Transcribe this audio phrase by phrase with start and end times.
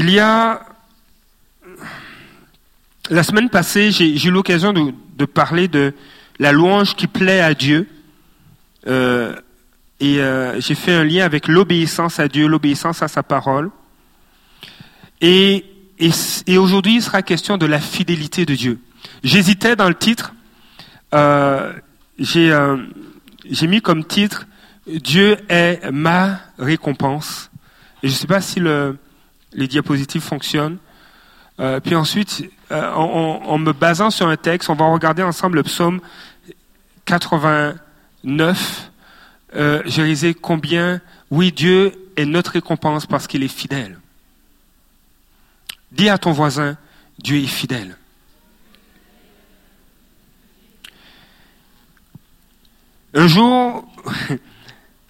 [0.00, 0.60] Il y a
[3.10, 5.92] la semaine passée, j'ai eu l'occasion de, parler de
[6.38, 7.88] la louange qui plaît à Dieu.
[8.86, 9.34] Euh,
[9.98, 13.72] et euh, j'ai fait un lien avec l'obéissance à Dieu, l'obéissance à sa parole.
[15.20, 15.64] Et,
[15.98, 18.78] et, aujourd'hui, il sera question de la fidélité de Dieu.
[19.24, 20.32] J'hésitais dans le titre.
[21.12, 21.72] Euh,
[22.20, 24.46] j'ai mis comme titre
[24.86, 27.50] Dieu est ma récompense.
[28.04, 28.96] Et je ne sais pas si le,
[29.52, 30.78] les diapositives fonctionnent.
[31.60, 35.64] Euh, puis ensuite, euh, en, me basant sur un texte, on va regarder ensemble le
[35.64, 36.00] psaume
[37.04, 38.90] 89.
[39.56, 43.98] Euh, J'ai combien, oui, Dieu est notre récompense parce qu'il est fidèle.
[45.90, 46.76] Dis à ton voisin,
[47.18, 47.96] Dieu est fidèle.
[53.14, 53.88] Un jour,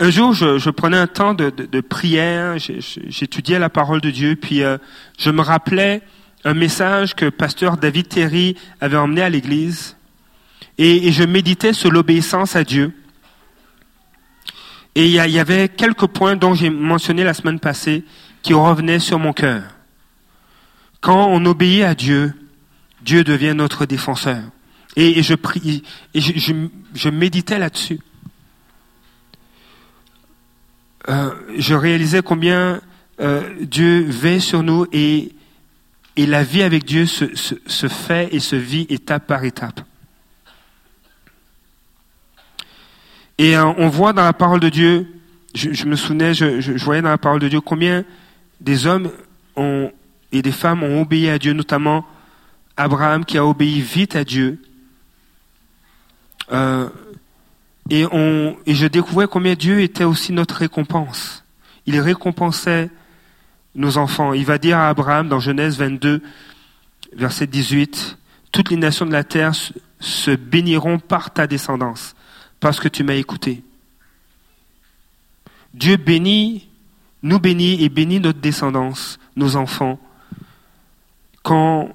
[0.00, 4.78] un jour, je, prenais un temps de, prière, j'étudiais la parole de Dieu, puis euh,
[5.18, 6.02] je me rappelais
[6.44, 9.96] un message que pasteur David Terry avait emmené à l'église
[10.78, 12.92] et, je méditais sur l'obéissance à Dieu.
[14.94, 18.04] Et il y, avait quelques points dont j'ai mentionné la semaine passée
[18.42, 19.62] qui revenaient sur mon cœur.
[21.00, 22.32] Quand on obéit à Dieu,
[23.02, 24.42] Dieu devient notre défenseur.
[24.96, 28.00] Et, je prie, et je, méditais là-dessus.
[31.08, 32.80] Euh, je réalisais combien
[33.20, 35.32] euh, Dieu veille sur nous et
[36.18, 39.80] et la vie avec Dieu se, se, fait et se vit étape par étape.
[43.38, 45.06] Et euh, on voit dans la parole de Dieu,
[45.54, 48.04] je, me souvenais, je, je, voyais dans la parole de Dieu combien
[48.60, 49.12] des hommes
[49.54, 49.92] ont,
[50.32, 52.04] et des femmes ont obéi à Dieu, notamment
[52.76, 54.60] Abraham qui a obéi vite à Dieu.
[57.90, 61.44] Et, on, et je découvrais combien Dieu était aussi notre récompense.
[61.86, 62.90] Il récompensait
[63.74, 64.34] nos enfants.
[64.34, 66.22] Il va dire à Abraham dans Genèse 22,
[67.14, 68.18] verset 18,
[68.52, 69.52] Toutes les nations de la terre
[70.00, 72.14] se béniront par ta descendance,
[72.60, 73.62] parce que tu m'as écouté.
[75.74, 76.68] Dieu bénit,
[77.22, 79.98] nous bénit et bénit notre descendance, nos enfants,
[81.42, 81.90] quand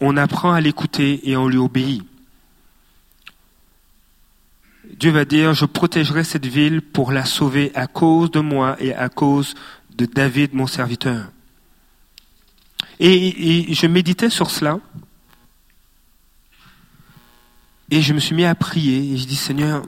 [0.00, 2.04] on apprend à l'écouter et on lui obéit.
[4.98, 8.94] Dieu va dire, je protégerai cette ville pour la sauver à cause de moi et
[8.94, 9.54] à cause
[9.96, 11.30] de David, mon serviteur.
[13.00, 14.78] Et, je méditais sur cela.
[17.90, 19.12] Et je me suis mis à prier.
[19.12, 19.84] Et je dis, Seigneur,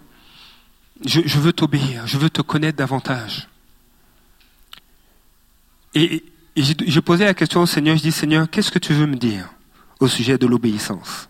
[1.04, 3.48] je, veux t'obéir, je veux te connaître davantage.
[5.94, 6.24] Et,
[6.56, 9.48] j'ai posé la question au Seigneur, je dis, Seigneur, qu'est-ce que tu veux me dire
[10.00, 11.28] au sujet de l'obéissance?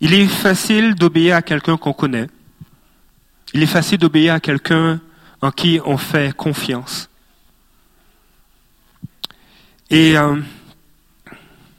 [0.00, 2.28] Il est facile d'obéir à quelqu'un qu'on connaît.
[3.52, 5.00] Il est facile d'obéir à quelqu'un
[5.42, 7.10] en qui on fait confiance.
[9.90, 10.40] Et, euh,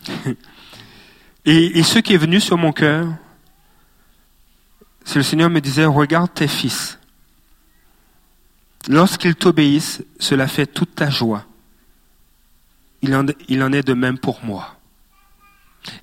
[1.46, 3.08] et, ce qui est venu sur mon cœur,
[5.04, 7.00] c'est le Seigneur me disait, regarde tes fils.
[8.88, 11.46] Lorsqu'ils t'obéissent, cela fait toute ta joie.
[13.02, 14.81] Il en est de même pour moi.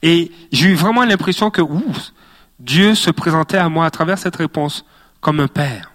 [0.02, 1.62] Et j'ai eu vraiment l'impression que
[2.58, 4.84] Dieu se présentait à moi à travers cette réponse
[5.20, 5.92] comme un père.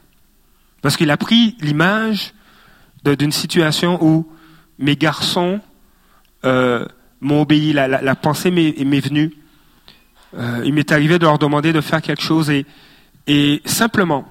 [0.82, 2.34] Parce qu'il a pris l'image
[3.04, 4.28] d'une situation où
[4.80, 5.60] mes garçons
[6.46, 6.86] euh,
[7.22, 9.34] m'ont obéi, la, pensée m'est venue.
[10.36, 12.52] Euh, il m'est arrivé de leur demander de faire quelque chose
[13.28, 14.28] et, simplement,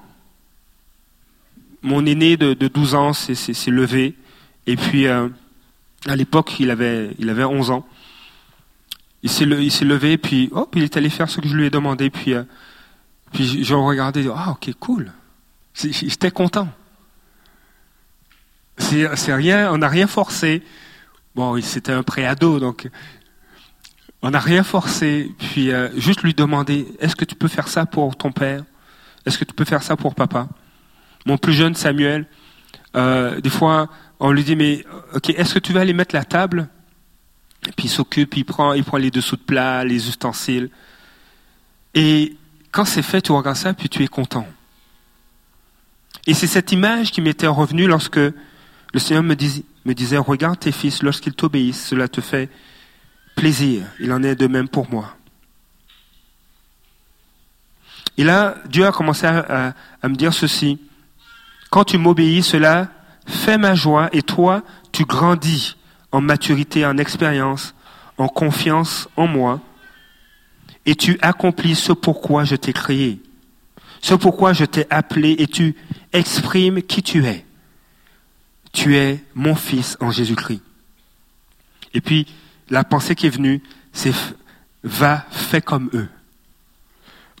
[1.81, 4.15] mon aîné de, de 12 ans s'est levé
[4.67, 5.27] et puis euh,
[6.07, 7.85] à l'époque il avait, il avait 11 ans.
[9.23, 12.09] Il s'est levé puis hop, il est allé faire ce que je lui ai demandé
[12.09, 12.35] puis
[13.33, 15.11] puis je regardais, ah ok, cool.
[15.73, 16.69] J'étais content.
[18.77, 20.63] C'est rien, on n'a rien forcé.
[21.35, 22.87] Bon, c'était un préado, donc
[24.21, 25.31] on n'a rien forcé.
[25.39, 28.63] Puis euh, juste lui demander, est-ce que tu peux faire ça pour ton père?
[29.25, 30.47] Est-ce que tu peux faire ça pour papa?
[31.25, 32.27] Mon plus jeune Samuel,
[32.95, 33.89] euh, des fois,
[34.19, 36.67] on lui dit, mais ok, est-ce que tu vas aller mettre la table?
[37.75, 40.69] Puis il s'occupe, il prend, il prend les dessous de plat, les ustensiles.
[41.93, 42.35] Et
[42.71, 44.47] quand c'est fait, tu regardes ça, puis tu es content.
[46.25, 51.03] Et c'est cette image qui m'était revenue lorsque le Seigneur me, disait, regarde tes fils,
[51.03, 52.49] lorsqu'ils t'obéissent, cela te fait
[53.35, 53.85] plaisir.
[53.99, 55.15] Il en est de même pour moi.
[58.17, 59.73] Et là, Dieu a commencé à
[60.03, 60.79] me dire ceci.
[61.71, 62.89] Quand tu m'obéis, cela
[63.25, 64.61] fait ma joie et toi,
[64.91, 65.75] tu grandis
[66.13, 67.73] en maturité, en expérience,
[68.17, 69.59] en confiance en moi
[70.85, 73.19] et tu accomplis ce pourquoi je t'ai créé,
[73.99, 75.75] ce pourquoi je t'ai appelé et tu
[76.13, 77.45] exprimes qui tu es,
[78.71, 80.61] tu es mon fils en Jésus-Christ.
[81.95, 82.27] Et puis,
[82.69, 83.61] la pensée qui est venue,
[83.91, 84.13] c'est
[84.83, 86.09] va, fais comme eux.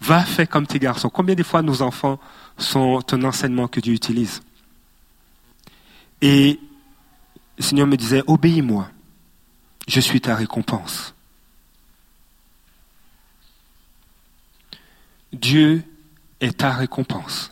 [0.01, 1.09] Va, fais comme tes garçons.
[1.09, 2.19] Combien de fois nos enfants
[2.57, 4.41] sont un enseignement que Dieu utilise?
[6.21, 6.59] Et
[7.57, 8.89] le Seigneur me disait, obéis-moi,
[9.87, 11.13] je suis ta récompense.
[15.31, 15.83] Dieu
[16.39, 17.51] est ta récompense.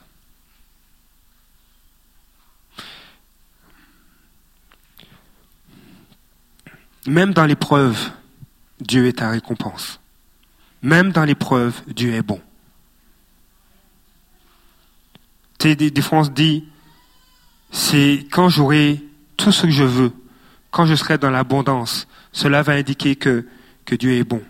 [7.08, 8.12] Même dans l'épreuve,
[8.80, 10.00] Dieu est ta récompense.
[10.84, 12.42] Même dans l'épreuve, Dieu est bon.
[15.60, 16.68] Des, dit,
[17.72, 19.00] c'est quand j'aurai
[19.38, 20.12] tout ce que je veux,
[20.72, 23.46] quand je serai dans l'abondance, cela va indiquer que,
[23.92, 24.42] Dieu est bon.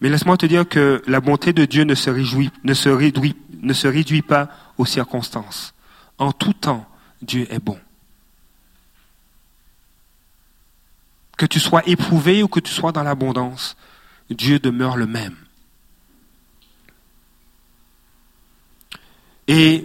[0.00, 3.34] Mais laisse-moi te dire que la bonté de Dieu ne se, réjouit, ne, se réduit,
[3.60, 4.48] ne se réduit pas
[4.78, 5.74] aux circonstances.
[6.18, 6.88] En tout temps,
[7.22, 7.76] Dieu est bon.
[11.36, 13.76] Que tu sois éprouvé ou que tu sois dans l'abondance,
[14.30, 15.34] Dieu demeure le même.
[19.48, 19.84] Et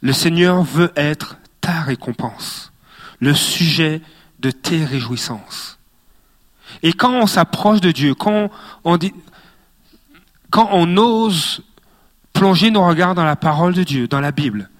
[0.00, 2.72] le Seigneur veut être ta récompense,
[3.20, 4.00] le sujet
[4.38, 5.78] de tes réjouissances.
[6.82, 8.50] Et quand on s'approche de Dieu, quand
[8.84, 9.12] on, dit,
[10.50, 11.62] quand on ose
[12.32, 14.70] plonger nos regards dans la parole de Dieu, dans la Bible,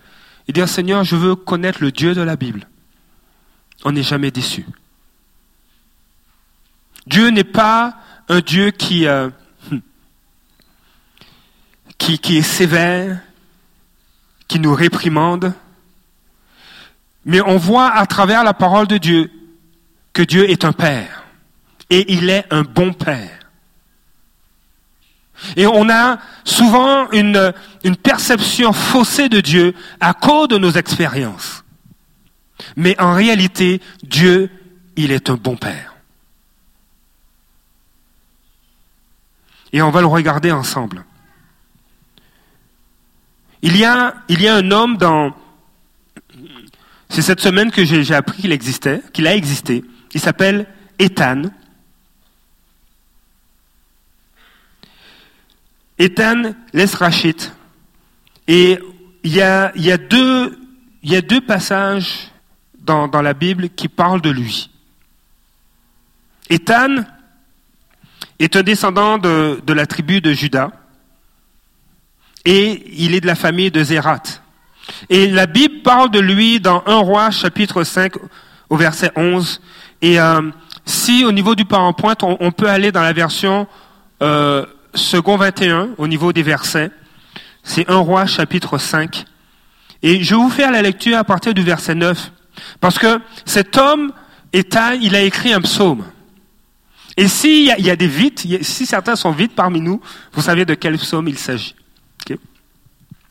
[0.46, 2.68] et dire Seigneur, je veux connaître le Dieu de la Bible,
[3.84, 4.66] on n'est jamais déçu.
[7.06, 7.96] Dieu n'est pas
[8.28, 9.30] un Dieu qui, euh,
[12.08, 13.20] est sévère,
[14.48, 15.52] qui nous réprimande,
[17.24, 19.30] mais on voit à travers la parole de Dieu
[20.14, 21.24] que Dieu est un Père
[21.90, 23.38] et il est un bon Père.
[25.56, 27.52] Et on a souvent une,
[27.84, 31.64] une perception faussée de Dieu à cause de nos expériences.
[32.74, 34.50] Mais en réalité, Dieu,
[34.96, 35.94] il est un bon Père.
[39.72, 41.04] Et on va le regarder ensemble.
[43.62, 45.34] Il y a, il y a un homme dans...
[47.08, 49.82] C'est cette semaine que j'ai appris qu'il existait, qu'il a existé.
[50.12, 50.66] Il s'appelle
[50.98, 51.42] Ethan.
[55.98, 57.52] Ethan l'Esrachite.
[58.46, 58.78] Et
[59.24, 60.58] il y a, il y a deux,
[61.02, 62.30] il y a deux passages
[62.78, 64.70] dans, dans la Bible qui parlent de lui.
[66.50, 67.04] Ethan
[68.38, 70.70] est un descendant de, de la tribu de Judas
[72.48, 74.22] et il est de la famille de Zérat.
[75.10, 78.14] Et la Bible parle de lui dans 1 roi chapitre 5
[78.70, 79.60] au verset 11.
[80.00, 80.40] Et euh,
[80.86, 83.66] si au niveau du PowerPoint, on, on peut aller dans la version
[84.22, 84.64] euh,
[84.94, 86.90] second 21 au niveau des versets,
[87.62, 89.26] c'est 1 roi chapitre 5.
[90.02, 92.32] Et je vais vous faire la lecture à partir du verset 9.
[92.80, 94.10] Parce que cet homme,
[94.54, 96.02] État, il a écrit un psaume.
[97.18, 100.00] Et s'il y, y, a des vides, si certains sont vides parmi nous,
[100.32, 101.74] vous savez de quel psaume il s'agit.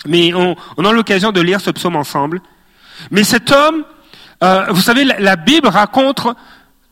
[0.06, 0.56] Mais on,
[0.86, 2.42] a l'occasion de lire ce psaume ensemble.
[3.12, 3.84] Mais cet homme,
[4.44, 6.28] euh, vous savez, la, Bible raconte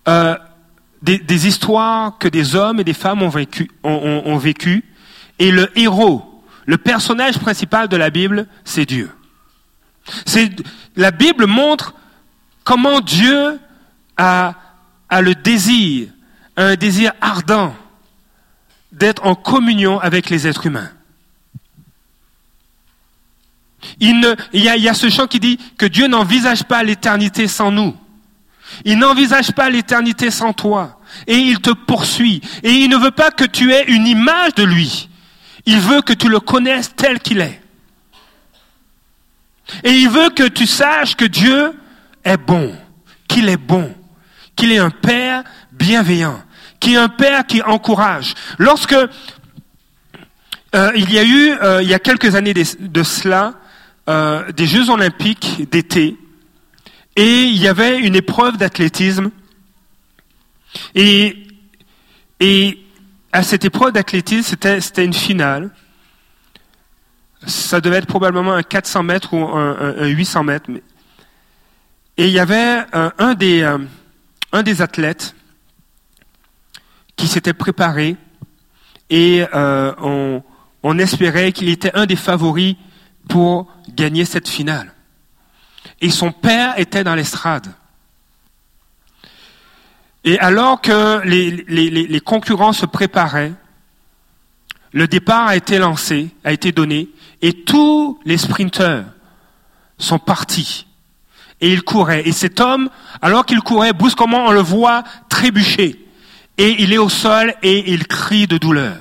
[0.07, 0.36] euh,
[1.02, 4.84] des, histoires que des hommes et des femmes ont vécu, ont, ont, ont vécu.
[5.38, 9.12] Et le héros, le personnage principal de la Bible, c'est Dieu.
[10.96, 11.94] La Bible montre
[12.63, 13.60] comment Dieu
[14.18, 14.56] a
[15.22, 16.10] le désir,
[16.58, 17.75] un désir ardent
[18.91, 20.89] d'être en communion avec les êtres humains.
[24.00, 27.96] Il, y a, ce chant qui dit que Dieu n'envisage pas l'éternité sans nous.
[28.84, 31.00] Il n'envisage pas l'éternité sans toi.
[31.27, 32.42] Et il te poursuit.
[32.63, 35.10] Et il ne veut pas que tu aies une image de lui.
[35.65, 37.62] Il veut que tu le connaisses tel qu'il est.
[39.84, 41.74] Et il veut que tu saches que Dieu
[42.24, 42.75] est bon,
[43.27, 43.94] qu'il est bon,
[44.56, 46.42] qu'il est un Père bienveillant,
[46.80, 48.36] qu'il est un Père qui encourage.
[48.60, 53.54] Lorsque euh, il y a eu, euh, il y a quelques années de cela,
[54.10, 56.18] euh, des Jeux olympiques d'été,
[57.16, 59.32] et il y avait une épreuve d'athlétisme.
[60.94, 61.42] Et,
[63.32, 65.72] à cette épreuve d'athlétisme, c'était, une finale.
[67.48, 70.70] Ça devait être probablement un 400 mètres ou un, un, un 800 mètres.
[72.18, 72.86] Et il y avait
[73.38, 73.78] des, euh,
[74.52, 75.36] un des athlètes
[77.16, 78.16] qui s'était préparé
[79.10, 80.40] et euh,
[80.84, 82.76] on espérait qu'il était un des favoris
[83.27, 84.94] pour gagner cette finale.
[86.01, 87.67] Et son père était dans l'estrade.
[90.24, 93.53] Et alors que les, concurrents se préparaient,
[94.91, 97.10] le départ a été lancé, a été donné,
[97.41, 99.05] et tous les sprinteurs
[99.98, 100.88] sont partis.
[101.62, 102.27] Et il courait.
[102.27, 102.89] Et cet homme,
[103.22, 106.03] alors qu'il courait, brusquement, on le voit trébucher.
[106.58, 108.98] Et il est au sol et il crie de douleur.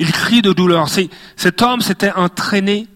[0.00, 0.88] Il crie de douleur.
[0.88, 2.88] Cet homme s'était entraîné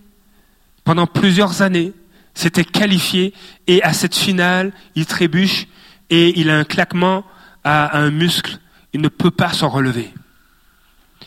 [0.85, 1.93] pendant plusieurs années,
[2.33, 3.35] s'était qualifié
[3.67, 5.67] et à cette finale, il trébuche
[6.09, 7.25] et il a un claquement
[7.63, 8.59] à un muscle.
[8.95, 10.15] Il ne peut pas se relever.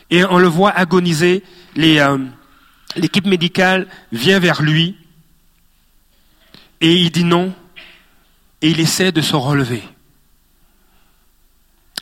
[0.10, 1.43] Et on le voit agoniser.
[1.77, 2.25] Euh,
[2.96, 4.98] l'équipe médicale vient vers lui
[6.81, 7.53] et il dit non
[8.63, 9.84] et il essaie de se relever.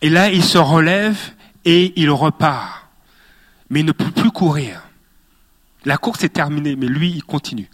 [0.02, 1.20] Et là, il se relève
[1.66, 2.85] et il repart
[3.76, 4.84] mais il ne peut plus courir.
[5.84, 7.70] La course est terminée, mais lui, il continue.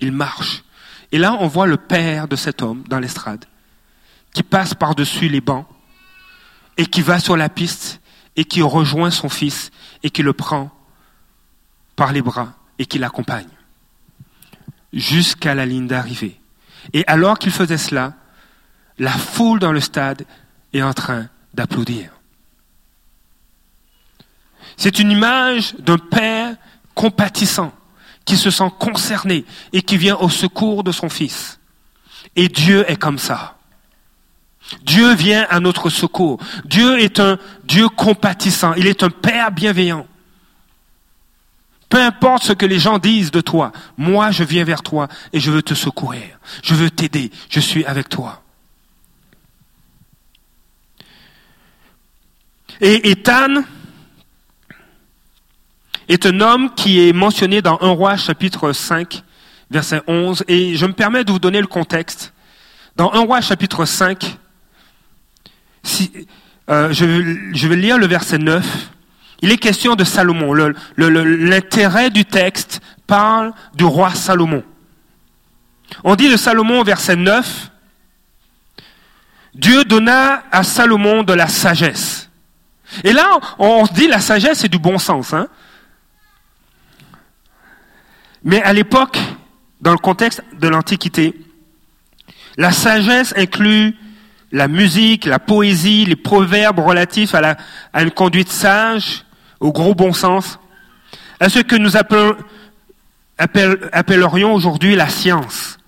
[0.00, 0.64] Il marche.
[1.12, 3.44] Et là, on voit le père de cet homme dans l'estrade,
[4.32, 5.66] qui passe par-dessus les bancs,
[6.78, 8.00] et qui va sur la piste,
[8.36, 9.70] et qui rejoint son fils,
[10.02, 10.70] et qui le prend
[11.94, 13.52] par les bras, et qui l'accompagne,
[14.94, 16.40] jusqu'à la ligne d'arrivée.
[16.94, 18.14] Et alors qu'il faisait cela,
[18.98, 20.24] la foule dans le stade
[20.72, 22.13] est en train d'applaudir.
[24.76, 26.56] C'est une image d'un père
[26.94, 27.72] compatissant,
[28.24, 31.58] qui se sent concerné et qui vient au secours de son fils.
[32.36, 33.56] Et Dieu est comme ça.
[34.82, 36.40] Dieu vient à notre secours.
[36.64, 38.74] Dieu est un Dieu compatissant.
[38.74, 40.06] Il est un Père bienveillant.
[41.90, 45.38] Peu importe ce que les gens disent de toi, moi je viens vers toi et
[45.38, 46.40] je veux te secourir.
[46.62, 47.30] Je veux t'aider.
[47.50, 48.42] Je suis avec toi.
[52.80, 53.62] Et Ethan,
[56.08, 59.22] est un homme qui est mentionné dans 1 roi chapitre 5,
[59.70, 60.44] verset 11.
[60.48, 62.32] Et je me permets de vous donner le contexte.
[62.96, 64.38] Dans 1 roi chapitre 5,
[65.82, 66.12] si,
[66.70, 68.64] euh, je, je, vais lire le verset 9.
[69.42, 70.54] Il est question de Salomon.
[70.96, 74.62] L'intérêt du texte parle du roi Salomon.
[76.02, 77.70] On dit de Salomon, verset 9,
[79.54, 82.30] Dieu donna à Salomon de la sagesse.
[83.02, 85.32] Et là, on se dit la sagesse, c'est du bon sens.
[85.32, 85.48] Hein
[88.44, 89.18] mais à l'époque,
[89.80, 91.34] dans le contexte de l'Antiquité,
[92.56, 93.96] la sagesse inclut
[94.52, 97.56] la musique, la poésie, les proverbes relatifs à, la,
[97.92, 99.24] à une conduite sage,
[99.58, 100.60] au gros bon sens,
[101.40, 101.96] à ce que nous
[103.92, 105.78] appellerions aujourd'hui la science.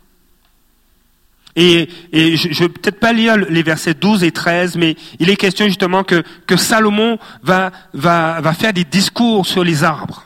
[1.54, 5.30] Et, et je ne vais peut-être pas lire les versets 12 et 13, mais il
[5.30, 10.25] est question justement que, que Salomon va, va, va faire des discours sur les arbres.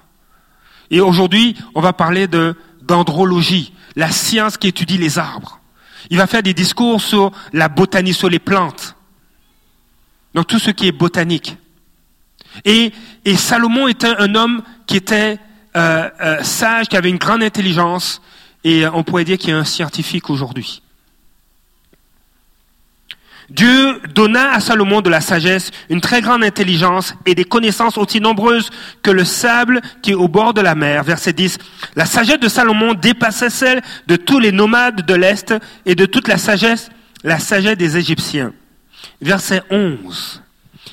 [0.91, 5.61] Et aujourd'hui, on va parler de d'andrologie, la science qui étudie les arbres.
[6.11, 8.97] Il va faire des discours sur la botanique, sur les plantes.
[10.35, 11.57] Donc tout ce qui est botanique.
[12.65, 12.93] Et,
[13.25, 15.39] et Salomon était un homme qui était
[15.77, 18.21] euh, euh, sage, qui avait une grande intelligence,
[18.65, 20.83] et on pourrait dire qu'il est un scientifique aujourd'hui.
[23.51, 28.21] Dieu donna à Salomon de la sagesse, une très grande intelligence et des connaissances aussi
[28.21, 28.71] nombreuses
[29.03, 31.03] que le sable qui est au bord de la mer.
[31.03, 31.59] Verset 10.
[31.97, 35.53] La sagesse de Salomon dépassait celle de tous les nomades de l'Est
[35.85, 36.91] et de toute la sagesse,
[37.25, 38.53] la sagesse des Égyptiens.
[39.21, 40.43] Verset 11.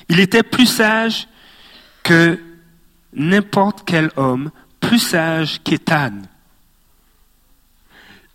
[0.10, 1.28] Il était plus sage
[2.02, 2.40] que
[3.14, 4.50] n'importe quel homme,
[4.80, 6.12] plus sage qu'Étan.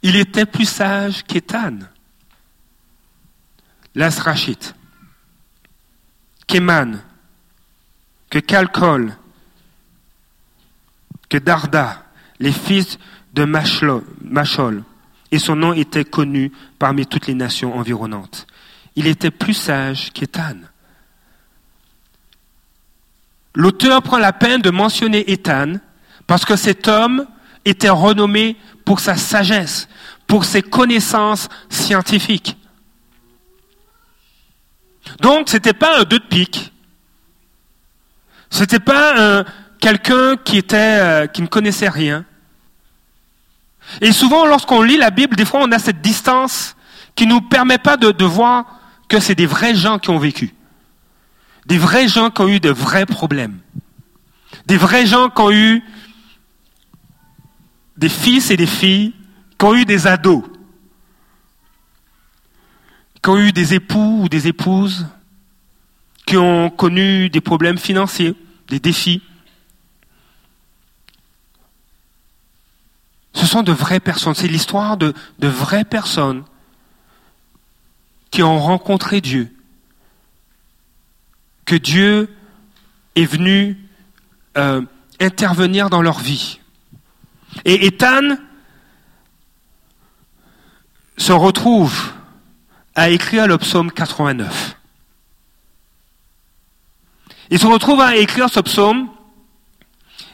[0.03, 1.79] Il était plus sage qu'Étan.
[3.95, 4.75] Lasrachit,
[6.47, 7.03] Keman,
[8.31, 9.17] que Kalkol,
[11.29, 12.05] que Darda,
[12.39, 12.99] les fils
[13.35, 14.85] de Machol,
[15.31, 18.47] et son nom était connu parmi toutes les nations environnantes.
[18.97, 20.57] Il était plus sage qu'Étan.
[23.55, 25.75] L'auteur prend la peine de mentionner Étan
[26.27, 27.27] parce que cet homme
[27.65, 29.89] était renommé pour sa sagesse,
[30.27, 32.57] pour ses connaissances scientifiques.
[35.21, 36.73] Donc, c'était pas un deux de pique.
[38.51, 39.45] C'était pas
[39.81, 42.25] quelqu'un qui était, euh, qui ne connaissait rien.
[44.01, 46.77] Et souvent, lorsqu'on lit la Bible, des fois, on a cette distance
[47.15, 48.65] qui nous permet pas de, de voir
[49.09, 50.55] que c'est des vrais gens qui ont vécu.
[51.67, 53.59] Des vrais gens qui ont eu de vrais problèmes.
[54.67, 55.83] Des vrais gens qui ont eu
[57.97, 59.15] des fils et des filles,
[59.59, 60.45] qui ont eu des ados
[63.23, 65.07] qui ont eu des époux ou des épouses,
[66.27, 68.35] qui ont connu des problèmes financiers,
[68.69, 69.23] des défis.
[73.35, 76.45] Ce sont de vraies personnes, c'est l'histoire de, de vraies personnes
[78.31, 79.55] qui ont rencontré Dieu,
[81.65, 82.35] que Dieu
[83.15, 83.79] est venu
[84.57, 84.83] euh,
[85.21, 86.61] intervenir dans leur vie.
[87.65, 88.37] Et Ethan
[91.19, 92.13] se retrouve
[92.95, 94.77] à écrire le psaume 89.
[97.51, 99.09] Il se retrouve à écrire ce psaume,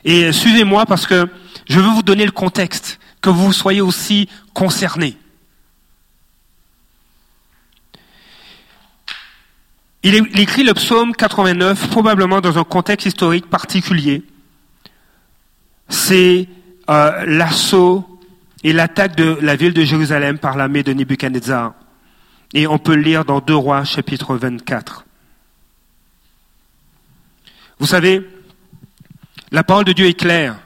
[0.04, 1.28] et suivez-moi parce que
[1.68, 5.16] je veux vous donner le contexte, que vous soyez aussi concernés.
[10.04, 14.22] Il écrit le psaume 89 probablement dans un contexte historique particulier.
[15.88, 16.46] C'est
[16.88, 18.20] euh, l'assaut
[18.62, 21.74] et l'attaque de la ville de Jérusalem par l'armée de Nebuchadnezzar.
[22.54, 25.04] Et on peut lire dans 2 Rois chapitre 24.
[27.78, 28.26] Vous savez,
[29.50, 30.58] la parole de Dieu est claire.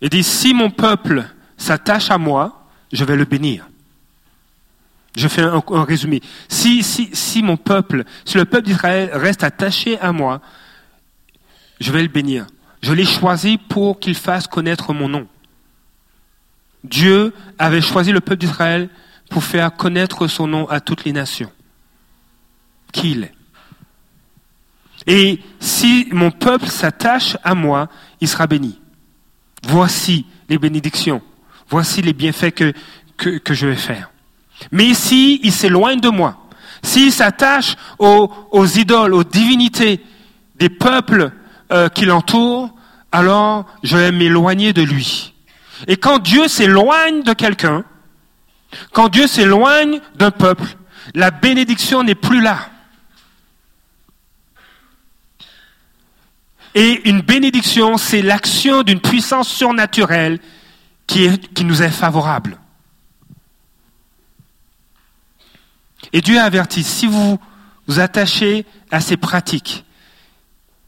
[0.00, 1.24] Il dit, si mon peuple
[1.56, 3.68] s'attache à moi, je vais le bénir.
[5.16, 6.22] Je fais un, résumé.
[6.48, 10.40] Si, si, si mon peuple, si le peuple d'Israël reste attaché à moi,
[11.80, 12.46] je vais le bénir.
[12.82, 15.26] Je l'ai choisi pour qu'il fasse connaître mon nom.
[16.84, 18.88] Dieu avait choisi le peuple d'Israël
[19.30, 21.50] pour faire connaître son nom à toutes les nations.
[22.92, 23.34] Qui il est.
[25.06, 27.88] Et si mon peuple s'attache à moi,
[28.20, 28.78] il sera béni.
[29.66, 31.22] Voici les bénédictions.
[31.70, 32.50] Voici les bienfaits
[33.16, 34.10] que, je vais faire.
[34.72, 36.36] Mais s'il il s'éloigne de moi,
[36.82, 40.00] s'il s'attache aux, aux, idoles, aux divinités
[40.56, 41.32] des peuples
[41.72, 42.74] euh, qui l'entourent,
[43.12, 45.34] alors je vais m'éloigner de lui.
[45.86, 47.84] Et quand Dieu s'éloigne de quelqu'un,
[48.92, 50.76] quand Dieu s'éloigne d'un peuple,
[51.14, 52.70] la bénédiction n'est plus là.
[56.74, 60.38] Et une bénédiction, c'est l'action d'une puissance surnaturelle
[61.06, 61.28] qui,
[61.64, 62.58] nous est favorable.
[66.12, 67.38] Et Dieu a averti, si vous
[67.88, 69.84] vous attachez à ces pratiques,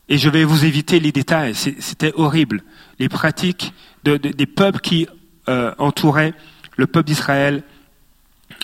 [0.09, 2.63] et je vais vous éviter les détails, c'était horrible,
[2.99, 3.73] les pratiques
[4.05, 5.09] des peuples qui
[5.49, 6.35] euh, entouraient
[6.77, 7.65] le peuple d'Israël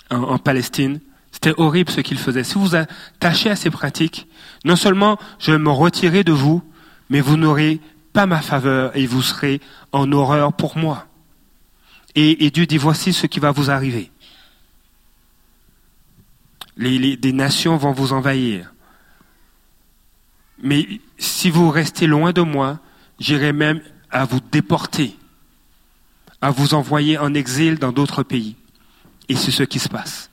[0.09, 0.99] en, Palestine.
[1.31, 2.43] C'était horrible ce qu'ils faisaient.
[2.43, 4.27] Si vous attachez à ces pratiques,
[4.65, 6.63] non seulement je vais me retirer de vous,
[7.09, 7.79] mais vous n'aurez
[8.13, 11.05] pas ma faveur et vous serez en horreur pour moi.
[12.15, 14.11] Et, Dieu dit, voici ce qui va vous arriver.
[16.75, 18.73] Les, des nations vont vous envahir.
[20.61, 22.79] Mais si vous restez loin de moi,
[23.19, 25.15] j'irai même à vous déporter,
[26.41, 28.55] à vous envoyer en exil dans d'autres pays.
[29.29, 30.29] Et c'est ce qui se passe.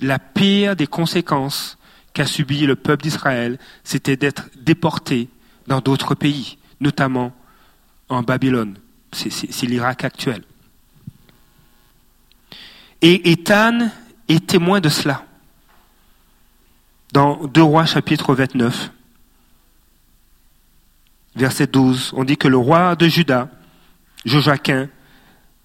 [0.00, 1.78] La pire des conséquences
[2.12, 5.28] qu'a subi le peuple d'Israël, c'était d'être déporté
[5.66, 7.32] dans d'autres pays, notamment
[8.08, 8.78] en Babylone.
[9.12, 10.42] C'est l'Irak actuel.
[13.02, 13.90] Et Ethan
[14.28, 15.24] est témoin de cela.
[17.12, 18.90] Dans 2 Rois chapitre 29,
[21.36, 23.48] verset 12, on dit que le roi de Juda,
[24.24, 24.88] Joachim,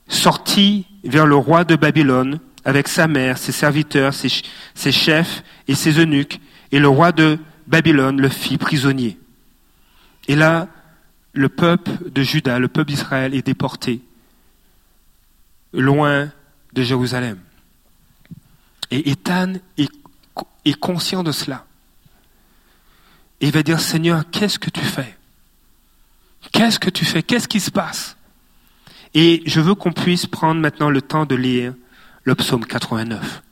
[0.07, 5.99] sortit vers le roi de Babylone avec sa mère, ses serviteurs, ses, chefs et ses
[5.99, 6.39] eunuques,
[6.71, 9.17] et le roi de Babylone le fit prisonnier.
[10.27, 10.67] Et là,
[11.33, 14.01] le peuple de Juda, le peuple d'Israël est déporté
[15.73, 16.31] loin
[16.73, 17.39] de Jérusalem.
[18.91, 19.91] Et Ethan est,
[20.65, 21.65] est conscient de cela.
[23.41, 25.15] Et il va dire, Seigneur, qu'est-ce que tu fais?
[26.51, 27.23] Qu'est-ce que tu fais?
[27.23, 28.17] Qu'est-ce qui se passe?
[29.13, 31.73] Et je veux qu'on puisse prendre maintenant le temps de lire
[32.23, 33.43] le psaume 89.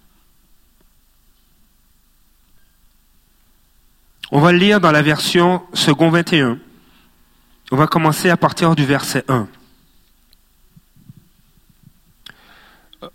[4.32, 6.60] On va le lire dans la version second 21.
[7.71, 9.47] On va commencer à partir du verset 1.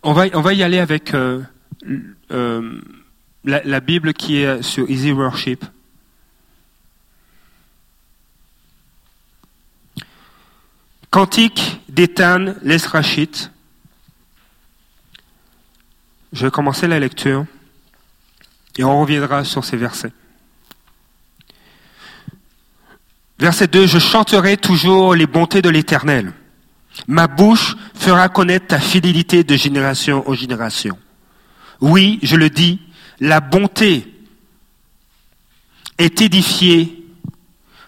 [0.03, 1.43] On va, on va y aller avec euh,
[2.31, 2.81] euh,
[3.45, 5.65] la, la, Bible qui est sur Easy Worship.
[11.11, 13.52] Cantique d'Ethan l'Esrachite.
[16.33, 17.45] Je vais commencer la lecture
[18.79, 20.13] et on reviendra sur ces versets.
[23.39, 26.33] Verset 2, je chanterai toujours les bontés de l'Éternel.
[27.07, 30.99] Ma bouche fera connaître ta fidélité de génération en génération.
[31.81, 32.81] Oui, je le dis,
[33.21, 34.07] la bonté
[35.99, 37.05] est édifiée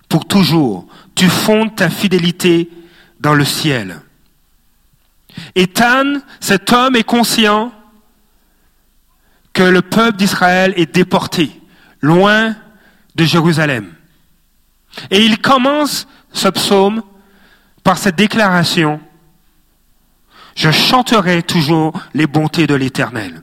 [0.09, 0.87] pour toujours.
[1.15, 2.69] Tu fondes ta fidélité
[3.21, 4.01] dans le ciel.
[5.55, 7.73] Ethan, cet homme est conscient
[9.55, 11.51] que le peuple d'Israël est déporté,
[12.03, 12.55] loin
[13.15, 13.95] de Jérusalem.
[15.11, 17.03] Et il commence ce psaume
[17.83, 19.01] par cette déclaration,
[20.57, 23.43] Je chanterai toujours les bontés de l'Éternel.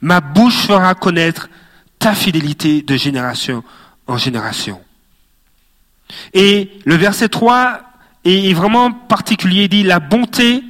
[0.00, 1.50] Ma bouche fera connaître
[1.98, 3.62] ta fidélité de génération
[4.06, 4.80] en génération.
[6.32, 7.80] Et le verset 3
[8.24, 10.64] est vraiment particulier, il dit, La bonté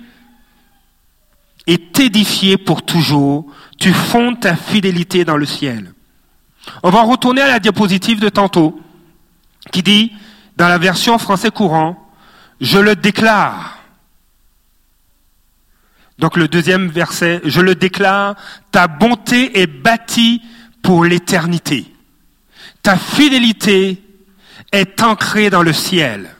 [1.67, 3.47] est édifié pour toujours.
[3.79, 5.93] Tu fondes ta fidélité dans le ciel.
[6.83, 8.81] On va retourner à la diapositive de tantôt,
[9.73, 10.13] qui dit,
[10.57, 12.11] dans la version français courant,
[12.61, 13.79] je le déclare.
[16.19, 18.37] Donc le deuxième verset, je le déclare,
[18.73, 20.43] ta bonté est bâtie
[20.83, 21.93] pour l'éternité.
[22.83, 24.03] Ta fidélité
[24.73, 26.31] est ancrée dans le ciel.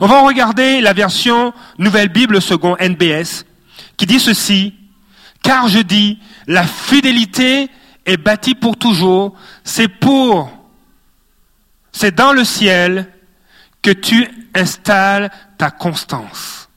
[0.00, 3.44] On va regarder la version Nouvelle Bible second NBS
[4.00, 4.72] qui dit ceci,
[5.42, 7.68] car je dis, la fidélité
[8.06, 10.50] est bâtie pour toujours, c'est pour,
[11.92, 13.12] c'est dans le ciel
[13.82, 16.70] que tu installes ta constance.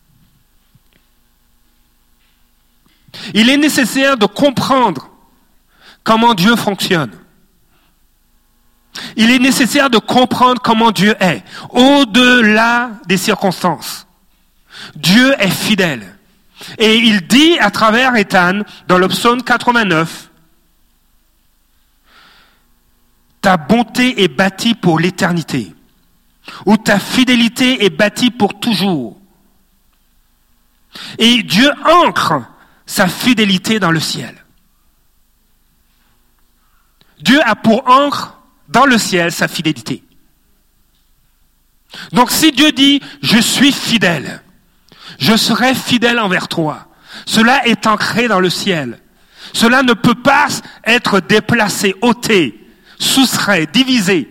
[3.33, 5.09] Il est nécessaire de comprendre
[6.03, 7.13] comment Dieu fonctionne.
[9.15, 14.07] Il est nécessaire de comprendre comment Dieu est, au-delà des circonstances.
[14.97, 16.12] Dieu est fidèle.
[16.77, 20.29] Et il dit à travers Ethan, dans le psaume 89,
[23.43, 25.75] Ta bonté est bâtie pour l'éternité,
[26.65, 29.19] ou ta fidélité est bâtie pour toujours.
[31.17, 32.41] Et Dieu ancre
[32.85, 34.45] sa fidélité dans le ciel.
[37.19, 40.03] Dieu a pour ancre dans le ciel sa fidélité.
[42.11, 44.42] Donc si Dieu dit, je suis fidèle,
[45.19, 46.87] je serai fidèle envers toi,
[47.25, 48.99] cela est ancré dans le ciel.
[49.53, 50.47] Cela ne peut pas
[50.85, 52.67] être déplacé, ôté,
[52.99, 54.29] soustrait, divisé.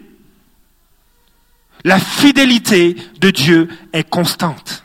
[1.84, 4.84] La fidélité de Dieu est constante.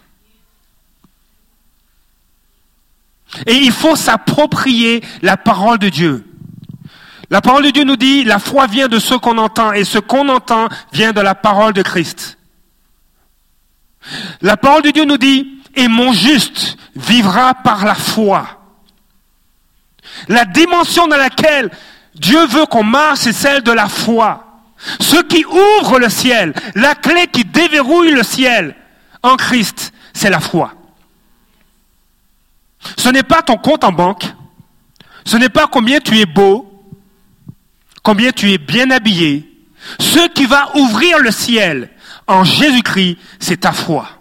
[3.46, 6.26] Et il faut s'approprier la parole de Dieu.
[7.30, 10.00] La parole de Dieu nous dit, la foi vient de ce qu'on entend et ce
[10.00, 12.38] qu'on entend vient de la parole de Christ.
[14.42, 18.48] La parole de Dieu nous dit, et mon juste vivra par la foi.
[20.28, 21.70] La dimension dans laquelle
[22.16, 24.44] Dieu veut qu'on marche, c'est celle de la foi.
[25.00, 28.76] Ce qui ouvre le ciel, la clé qui déverrouille le ciel
[29.22, 30.74] en Christ, c'est la foi.
[32.98, 34.26] Ce n'est pas ton compte en banque,
[35.26, 36.86] ce n'est pas combien tu es beau,
[38.02, 39.48] combien tu es bien habillé.
[40.00, 41.92] Ce qui va ouvrir le ciel
[42.26, 44.17] en Jésus-Christ, c'est ta foi.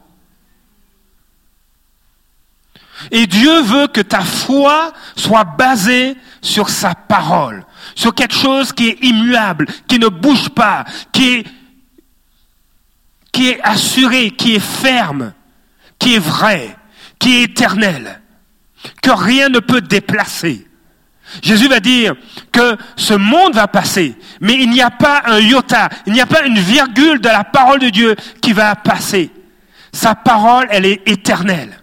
[3.11, 7.64] Et Dieu veut que ta foi soit basée sur sa parole,
[7.95, 11.45] sur quelque chose qui est immuable, qui ne bouge pas, qui
[13.35, 15.33] est, assuré, qui est ferme,
[15.99, 16.77] qui est vrai,
[17.19, 18.21] qui est éternel,
[19.03, 20.66] que rien ne peut déplacer.
[21.42, 22.14] Jésus va dire
[22.53, 26.27] que ce monde va passer, mais il n'y a pas un iota, il n'y a
[26.27, 29.31] pas une virgule de la parole de Dieu qui va passer.
[29.92, 31.83] Sa parole, elle est éternelle.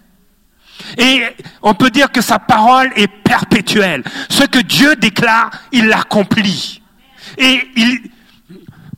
[0.97, 1.23] Et
[1.61, 4.03] on peut dire que sa parole est perpétuelle.
[4.29, 6.81] Ce que Dieu déclare, il l'accomplit.
[7.37, 8.11] Et il,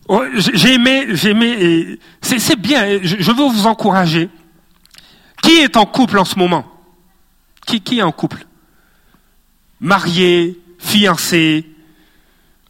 [0.08, 4.30] oh, j'ai aimé, j'ai aimé, c'est bien, je veux vous encourager.
[5.41, 6.65] Qui est en couple en ce moment?
[7.65, 8.45] Qui, qui est en couple?
[9.80, 11.65] Marié, fiancé,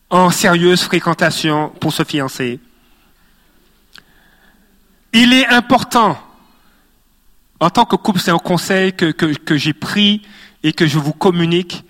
[0.10, 2.60] en sérieuse fréquentation pour se fiancer.
[5.13, 6.17] Il est important,
[7.59, 10.21] en tant que couple, c'est un conseil que, j'ai pris
[10.63, 11.83] et que je vous communique,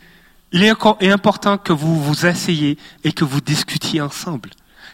[0.51, 4.51] il est important que vous vous asseyez et que vous discutiez ensemble,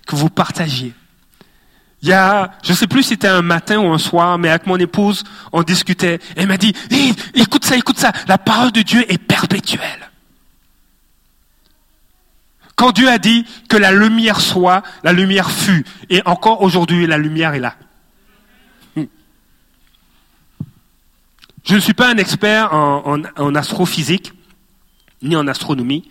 [0.08, 0.94] que vous partagiez.
[2.02, 4.66] Il y a, je sais plus si c'était un matin ou un soir, mais avec
[4.66, 6.20] mon épouse, on discutait.
[6.36, 6.74] Elle m'a dit,
[7.36, 10.10] écoute ça, écoute ça, la parole de Dieu est perpétuelle.
[12.76, 15.86] Quand Dieu a dit que la lumière soit, la lumière fut.
[16.10, 17.76] Et encore aujourd'hui, la lumière est là.
[21.64, 24.34] Je ne suis pas un expert en, astrophysique,
[25.22, 26.10] ni en astronomie,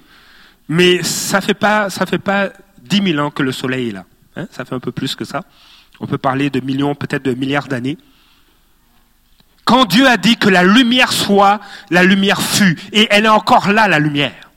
[0.68, 4.04] mais ça fait pas, ça fait pas dix mille ans que le soleil est là.
[4.36, 4.46] Hein.
[4.52, 5.42] ça fait un peu plus que ça.
[5.98, 7.98] On peut parler de millions, peut-être de milliards d'années.
[9.64, 11.60] Quand Dieu a dit que la lumière soit,
[11.90, 12.78] la lumière fut.
[12.92, 14.50] Et elle est encore là, la lumière.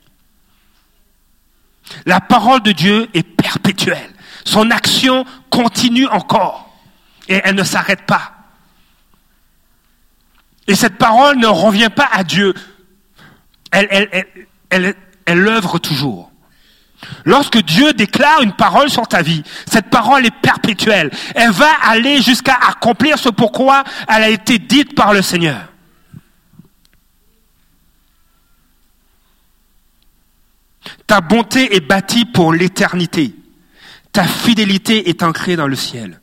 [2.05, 4.09] La parole de Dieu est perpétuelle.
[4.45, 6.73] Son action continue encore.
[7.27, 8.32] Et elle ne s'arrête pas.
[10.67, 12.53] Et cette parole ne revient pas à Dieu.
[13.71, 14.25] Elle,
[14.69, 16.31] elle, œuvre toujours.
[17.25, 21.11] Lorsque Dieu déclare une parole sur ta vie, cette parole est perpétuelle.
[21.35, 25.67] Elle va aller jusqu'à accomplir ce pourquoi elle a été dite par le Seigneur.
[31.07, 33.35] Ta bonté est bâtie pour l'éternité.
[34.11, 36.21] Ta fidélité est ancrée dans le ciel.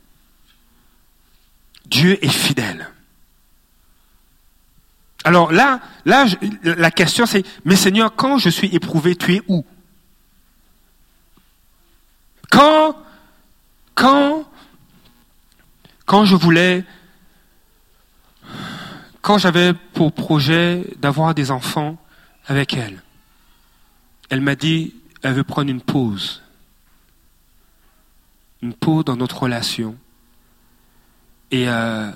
[1.85, 2.89] Dieu est fidèle.
[5.23, 6.25] Alors là, là,
[6.63, 9.65] la question c'est, mais Seigneur, quand je suis éprouvé, tu es où?
[12.49, 12.97] Quand,
[13.95, 14.49] quand,
[16.05, 16.83] quand je voulais,
[19.21, 21.97] quand j'avais pour projet d'avoir des enfants
[22.47, 23.01] avec elle,
[24.29, 26.41] elle m'a dit, elle veut prendre une pause,
[28.61, 29.95] une pause dans notre relation.
[31.51, 32.11] Et, euh,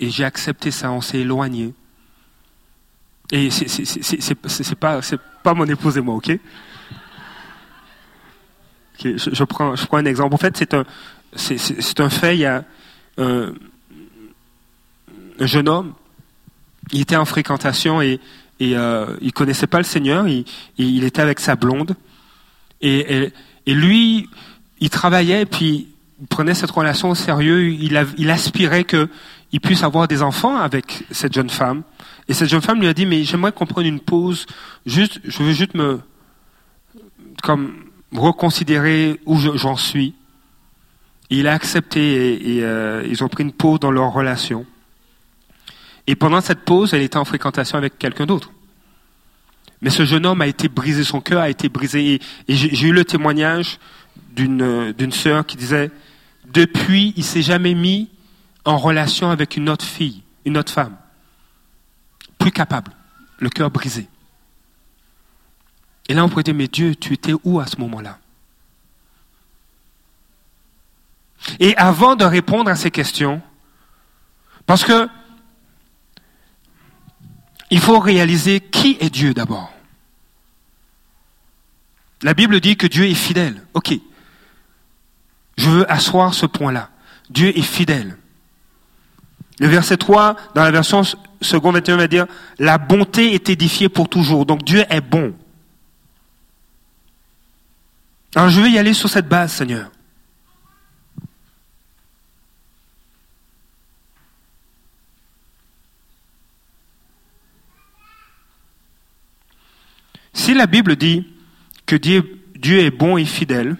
[0.00, 1.72] et j'ai accepté ça, on s'est éloigné.
[3.32, 5.00] Et c'est pas,
[5.42, 6.38] pas mon épouse et moi, ok,
[9.02, 10.34] je, prends, je prends un exemple.
[10.34, 10.84] En fait, c'est un,
[11.34, 12.36] c'est un fait.
[12.36, 12.64] Il y a
[13.18, 13.52] un,
[15.40, 15.94] un, jeune homme,
[16.92, 18.20] il était en fréquentation et,
[18.60, 20.26] et euh, il connaissait pas le Seigneur.
[20.28, 20.44] Il,
[20.78, 21.96] il était avec sa blonde
[22.80, 23.32] et,
[23.66, 24.28] et, lui,
[24.80, 25.88] il travaillait et puis
[26.20, 27.68] il prenait cette relation au sérieux.
[27.68, 31.82] Il, il aspirait qu'il puisse avoir des enfants avec cette jeune femme.
[32.28, 34.46] Et cette jeune femme lui a dit, mais j'aimerais qu'on prenne une pause.
[34.84, 36.00] Juste, je veux juste me,
[37.42, 37.72] comme,
[38.12, 40.14] reconsidérer où j'en suis.
[41.30, 44.66] il a accepté et, euh, ils ont pris une pause dans leur relation.
[46.06, 48.52] Et pendant cette pause, elle était en fréquentation avec quelqu'un d'autre.
[49.82, 52.14] Mais ce jeune homme a été brisé, son cœur a été brisé.
[52.14, 53.78] Et, j'ai eu le témoignage
[54.34, 55.90] d'une d'une sœur qui disait,
[56.52, 58.08] depuis, il s'est jamais mis
[58.64, 60.96] en relation avec une autre fille, une autre femme
[62.52, 62.92] capable,
[63.38, 64.08] le cœur brisé.
[66.08, 68.18] Et là, on pourrait dire, mais Dieu, tu étais où à ce moment-là?
[71.60, 73.42] Et avant de répondre à ces questions,
[74.66, 75.08] parce que
[77.70, 79.72] il faut réaliser qui est Dieu d'abord.
[82.22, 83.62] La Bible dit que Dieu est fidèle.
[83.74, 83.92] Ok.
[85.58, 86.90] Je veux asseoir ce point-là.
[87.28, 88.16] Dieu est fidèle.
[89.58, 91.02] Le verset 3, dans la version
[91.40, 92.26] second 21, va dire,
[92.58, 94.44] la bonté est édifiée pour toujours.
[94.44, 95.34] Donc Dieu est bon.
[98.34, 99.90] Alors je vais y aller sur cette base, Seigneur.
[110.34, 111.26] Si la Bible dit
[111.86, 113.76] que Dieu est bon et fidèle,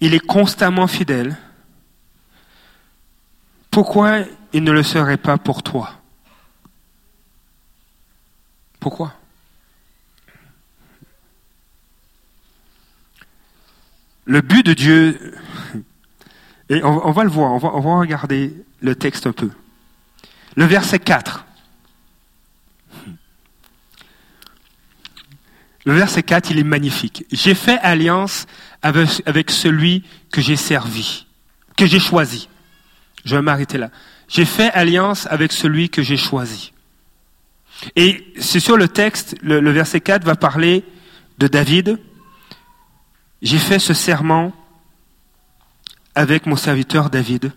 [0.00, 1.36] il est constamment fidèle,
[3.70, 4.20] pourquoi
[4.52, 5.92] il ne le serait pas pour toi?
[8.80, 9.14] Pourquoi?
[14.24, 15.34] Le but de Dieu,
[16.68, 19.50] et on, va le voir, on va, regarder le texte un peu.
[20.54, 21.46] Le verset 4.
[25.86, 27.24] Le verset 4, il est magnifique.
[27.32, 28.46] J'ai fait alliance
[28.82, 31.26] avec celui que j'ai servi,
[31.76, 32.48] que j'ai choisi.
[33.24, 33.90] Je vais m'arrêter là.
[34.28, 36.72] J'ai fait alliance avec celui que j'ai choisi.
[37.96, 40.84] Et c'est sur le texte, le, verset 4 va parler
[41.38, 41.98] de David.
[43.40, 44.52] J'ai fait ce serment
[46.14, 47.52] avec mon serviteur David.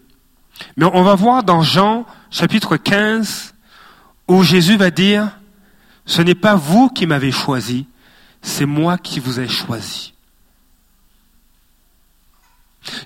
[0.78, 3.56] Mais on va voir dans Jean chapitre 15
[4.28, 5.30] où Jésus va dire,
[6.06, 7.88] ce n'est pas vous qui m'avez choisi,
[8.42, 10.14] c'est moi qui vous ai choisi.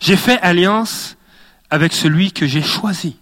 [0.02, 1.15] J'ai fait alliance
[1.76, 3.18] avec celui que j'ai choisi.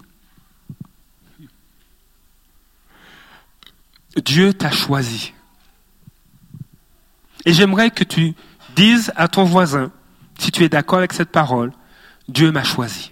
[4.16, 5.34] Dieu t'a choisi.
[7.46, 8.36] Et j'aimerais que tu
[8.76, 9.92] dises à ton voisin,
[10.38, 11.74] si tu es d'accord avec cette parole,
[12.28, 13.12] Dieu m'a choisi.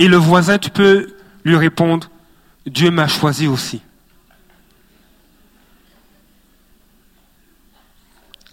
[0.00, 2.10] Et le voisin, tu peux lui répondre,
[2.66, 3.82] Dieu m'a choisi aussi.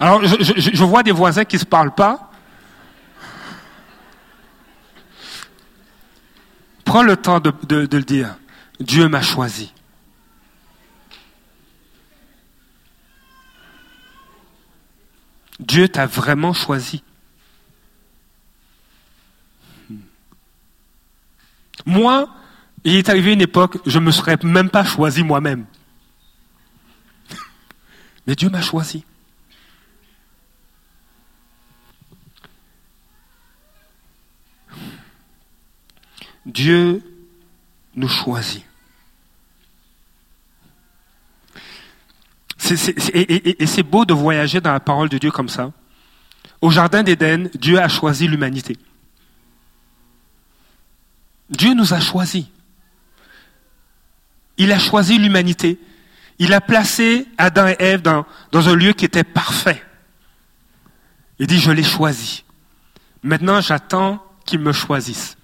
[0.03, 2.29] Alors, je, vois des voisins qui ne se parlent pas.
[6.83, 8.35] Prends le temps de, le dire.
[8.81, 9.71] Dieu m'a choisi.
[15.57, 17.01] Dieu t'a vraiment choisi.
[21.85, 22.27] Moi,
[22.83, 25.65] il est arrivé une époque, je ne me serais même pas choisi moi-même.
[28.27, 29.05] Mais Dieu m'a choisi.
[36.45, 37.01] Dieu
[37.95, 38.65] nous choisit.
[43.13, 45.71] et, c'est beau de voyager dans la parole de Dieu comme ça.
[46.61, 48.77] Au Jardin d'Éden, Dieu a choisi l'humanité.
[51.49, 52.45] Dieu nous a choisis.
[54.57, 55.79] Il a choisi l'humanité.
[56.39, 59.83] Il a placé Adam et Ève dans, dans un lieu qui était parfait.
[61.39, 62.43] Il dit, je l'ai choisi.
[63.23, 65.37] Maintenant, j'attends qu'ils me choisissent.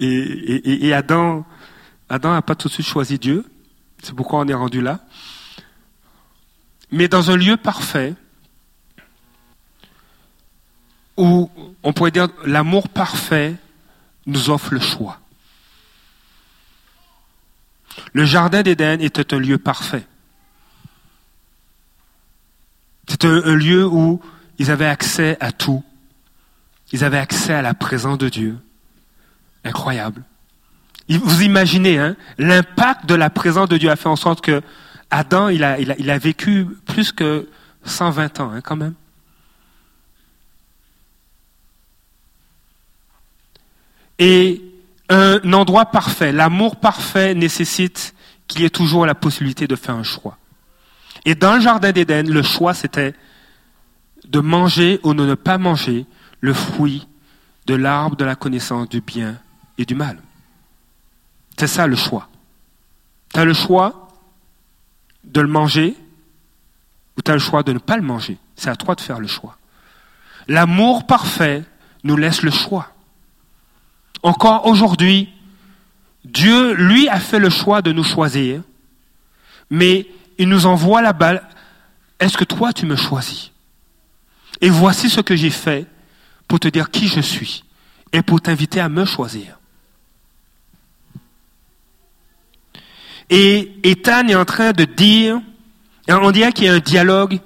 [0.00, 1.44] Et, Adam,
[2.08, 3.44] Adam n'a pas tout de suite choisi Dieu.
[4.02, 5.00] C'est pourquoi on est rendu là.
[6.90, 8.14] Mais dans un lieu parfait,
[11.16, 11.50] où
[11.82, 13.56] on pourrait dire l'amour parfait
[14.26, 15.20] nous offre le choix.
[18.12, 20.06] Le jardin d'Éden était un lieu parfait.
[23.08, 24.20] C'était un, lieu où
[24.58, 25.82] ils avaient accès à tout.
[26.92, 28.58] Ils avaient accès à la présence de Dieu.
[29.68, 30.24] Incroyable.
[31.08, 34.62] Vous imaginez, hein, l'impact de la présence de Dieu a fait en sorte que
[35.10, 37.48] Adam, il a, vécu plus que
[37.84, 38.94] 120 ans, hein, quand même.
[44.18, 44.62] Et
[45.08, 48.14] un endroit parfait, l'amour parfait nécessite
[48.46, 50.36] qu'il y ait toujours la possibilité de faire un choix.
[51.24, 53.14] Et dans le jardin d'Éden, le choix c'était
[54.26, 56.06] de manger ou de ne pas manger
[56.40, 57.06] le fruit
[57.66, 59.38] de l'arbre de la connaissance du bien
[59.78, 60.18] et du mal.
[61.56, 62.28] C'est ça le choix.
[63.32, 64.10] Tu as le choix
[65.24, 65.96] de le manger
[67.16, 68.38] ou tu as le choix de ne pas le manger.
[68.56, 69.56] C'est à toi de faire le choix.
[70.46, 71.64] L'amour parfait
[72.04, 72.92] nous laisse le choix.
[74.22, 75.28] Encore aujourd'hui,
[76.24, 78.62] Dieu, lui, a fait le choix de nous choisir,
[79.70, 80.06] mais
[80.38, 81.42] il nous envoie la balle.
[82.18, 83.52] Est-ce que toi, tu me choisis?
[84.60, 85.86] Et voici ce que j'ai fait
[86.48, 87.64] pour te dire qui je suis
[88.12, 89.57] et pour t'inviter à me choisir.
[93.30, 95.40] Et Ethan est en train de dire,
[96.08, 97.38] on dirait qu'il y a un dialogue,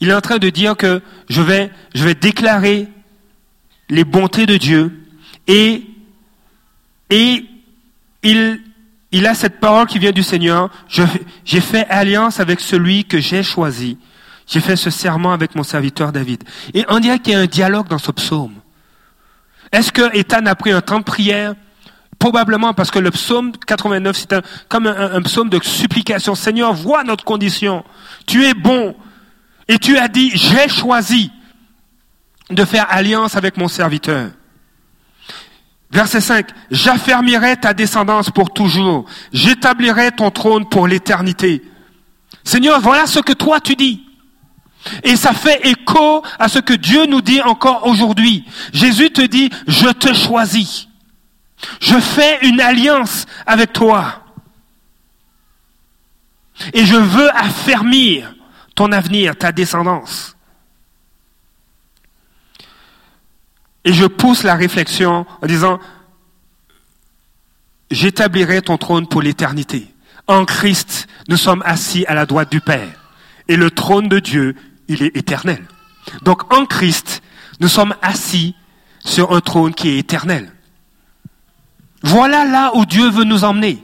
[0.00, 2.88] il est en train de dire que je vais, je vais déclarer
[3.88, 4.92] les bontés de Dieu
[5.46, 5.84] et
[7.10, 7.44] et
[8.22, 8.60] il,
[9.10, 10.70] il a cette parole qui vient du Seigneur.
[11.44, 13.98] J'ai fait alliance avec celui que j'ai choisi.
[14.46, 16.42] J'ai fait ce serment avec mon serviteur David.
[16.72, 18.54] Et on dirait qu'il y a un dialogue dans ce psaume.
[19.72, 21.54] Est-ce que Ethan a pris un temps de prière
[22.22, 24.32] Probablement parce que le psaume 89, c'est
[24.68, 26.36] comme un, un, psaume de supplication.
[26.36, 27.84] Seigneur, vois notre condition.
[28.28, 28.94] Tu es bon.
[29.66, 31.32] Et tu as dit, j'ai choisi
[32.48, 34.30] de faire alliance avec mon serviteur.
[35.90, 41.60] Verset 5, j'affermirai ta descendance pour toujours, j'établirai ton trône pour l'éternité.
[42.44, 44.00] Seigneur, voilà ce que toi tu dis.
[45.02, 48.44] Et ça fait écho à ce que Dieu nous dit encore aujourd'hui.
[48.72, 50.86] Jésus te dit, je te choisis.
[51.80, 54.22] Je fais une alliance avec toi.
[56.72, 58.34] Et je veux affermir
[58.74, 60.36] ton avenir, ta descendance.
[63.84, 65.80] Et je pousse la réflexion en disant,
[67.90, 69.92] j'établirai ton trône pour l'éternité.
[70.28, 73.10] En Christ, nous sommes assis à la droite du Père.
[73.48, 74.54] Et le trône de Dieu,
[74.86, 75.66] il est éternel.
[76.22, 77.22] Donc en Christ,
[77.60, 78.54] nous sommes assis
[79.04, 80.52] sur un trône qui est éternel.
[82.02, 83.82] Voilà là où Dieu veut nous emmener.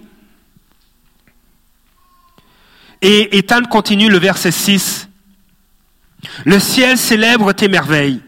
[3.00, 5.08] Et Ethan continue le verset 6.
[6.44, 8.20] Le ciel célèbre tes merveilles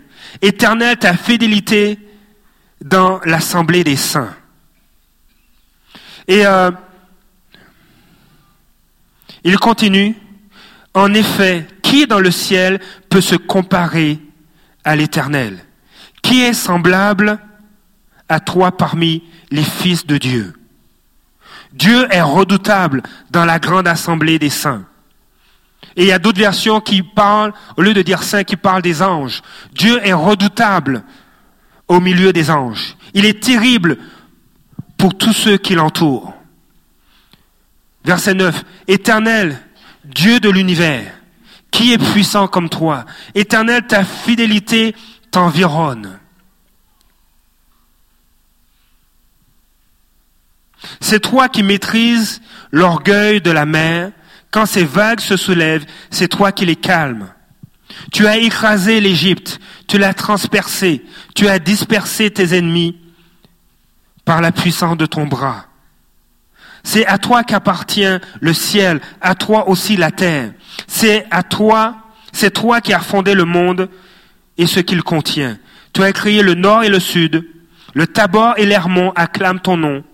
[0.43, 1.99] Éternel, ta fidélité
[2.83, 4.35] dans l'assemblée des saints.
[6.29, 6.71] Et euh,
[9.45, 10.17] il continue,
[10.95, 14.19] en effet, qui dans le ciel peut se comparer
[14.85, 15.59] à l'Éternel?
[16.23, 17.39] Qui est semblable
[18.29, 20.55] à toi parmi les fils de Dieu
[21.73, 24.85] Dieu est redoutable dans la grande assemblée des saints.
[25.97, 28.83] Et il y a d'autres versions qui parlent, au lieu de dire saint, qui parlent
[28.83, 29.43] des anges.
[29.73, 31.05] Dieu est redoutable
[31.89, 32.97] au milieu des anges.
[33.15, 33.99] Il est terrible
[34.97, 36.35] pour tous ceux qui l'entourent.
[38.05, 38.65] Verset 9.
[38.89, 39.59] Éternel,
[40.05, 41.13] Dieu de l'univers,
[41.71, 44.95] qui est puissant comme toi Éternel, ta fidélité
[45.31, 46.20] t'environne.
[51.01, 52.41] C'est toi qui maîtrises
[52.73, 54.13] l'orgueil de la mer
[54.51, 57.29] quand ces vagues se soulèvent, c'est toi qui les calmes.
[58.13, 61.05] Tu as écrasé l'Égypte, tu l'as transpercé,
[61.35, 62.99] tu as dispersé tes ennemis
[64.25, 65.67] par la puissance de ton bras.
[66.83, 70.53] C'est à toi qu'appartient le ciel, à toi aussi la terre.
[70.87, 71.97] C'est à toi,
[72.33, 73.89] c'est toi qui as fondé le monde
[74.57, 75.59] et ce qu'il contient.
[75.93, 77.47] Tu as créé le nord et le sud.
[77.93, 80.05] Le Tabor et l'Hermont acclament ton nom.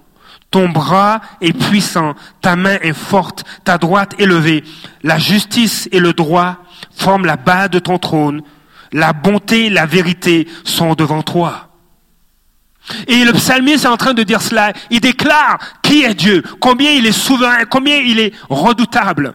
[0.51, 4.65] Ton bras est puissant, ta main est forte, ta droite est levée.
[5.03, 6.59] La justice et le droit
[6.95, 8.43] forment la base de ton trône.
[8.93, 11.71] La bonté et la vérité sont devant toi.
[13.09, 14.73] Et le psalmiste est en train de dire cela.
[14.91, 19.35] Il déclare qui est Dieu, combien il est souverain, combien il est redoutable.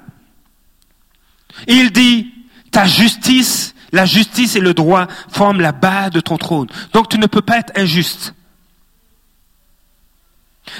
[1.68, 2.34] Il dit,
[2.72, 6.68] ta justice, la justice et le droit forment la base de ton trône.
[6.94, 8.34] Donc tu ne peux pas être injuste.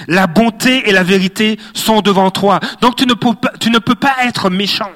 [0.08, 2.60] La bonté et la vérité sont devant toi.
[2.80, 4.90] Donc tu ne peux pas, tu ne peux pas être méchant.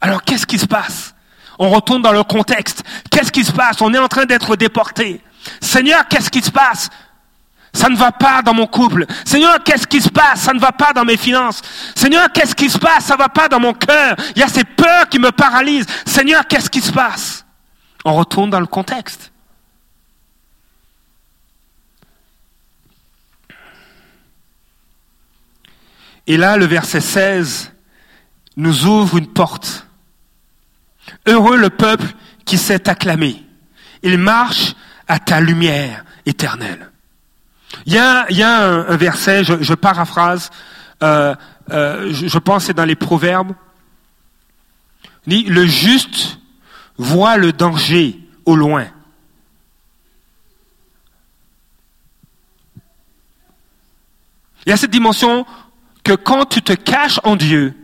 [0.00, 1.14] Alors qu'est-ce qui se passe?
[1.58, 2.82] On retourne dans le contexte.
[3.10, 3.80] Qu'est-ce qui se passe?
[3.80, 5.20] On est en train d'être déporté.
[5.60, 6.90] Seigneur, qu'est-ce qui se passe?
[7.72, 9.04] Ça ne va pas dans mon couple.
[9.24, 10.40] Seigneur, qu'est-ce qui se passe?
[10.40, 11.60] Ça ne va pas dans mes finances.
[11.96, 13.06] Seigneur, qu'est-ce qui se passe?
[13.06, 14.14] Ça ne va pas dans mon cœur.
[14.36, 15.86] Il y a ces peurs qui me paralysent.
[16.06, 17.44] Seigneur, qu'est-ce qui se passe?
[18.04, 19.32] On retourne dans le contexte.
[26.26, 27.72] Et là, le verset 16
[28.56, 29.86] nous ouvre une porte.
[31.26, 32.06] Heureux le peuple
[32.44, 33.42] qui s'est acclamé.
[34.02, 34.74] Il marche
[35.08, 36.90] à ta lumière éternelle.
[37.86, 40.50] Il y a, un, verset, je, paraphrase,
[41.02, 41.34] euh,
[41.70, 43.52] euh, je, je, pense c'est dans les Proverbes.
[45.26, 46.38] Dit, le juste
[46.96, 48.86] voit le danger au loin.
[54.66, 55.44] Il y a cette dimension
[56.04, 57.74] que quand tu te caches en Dieu,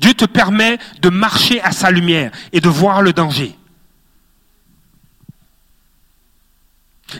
[0.00, 3.56] Dieu te permet de marcher à sa lumière et de voir le danger.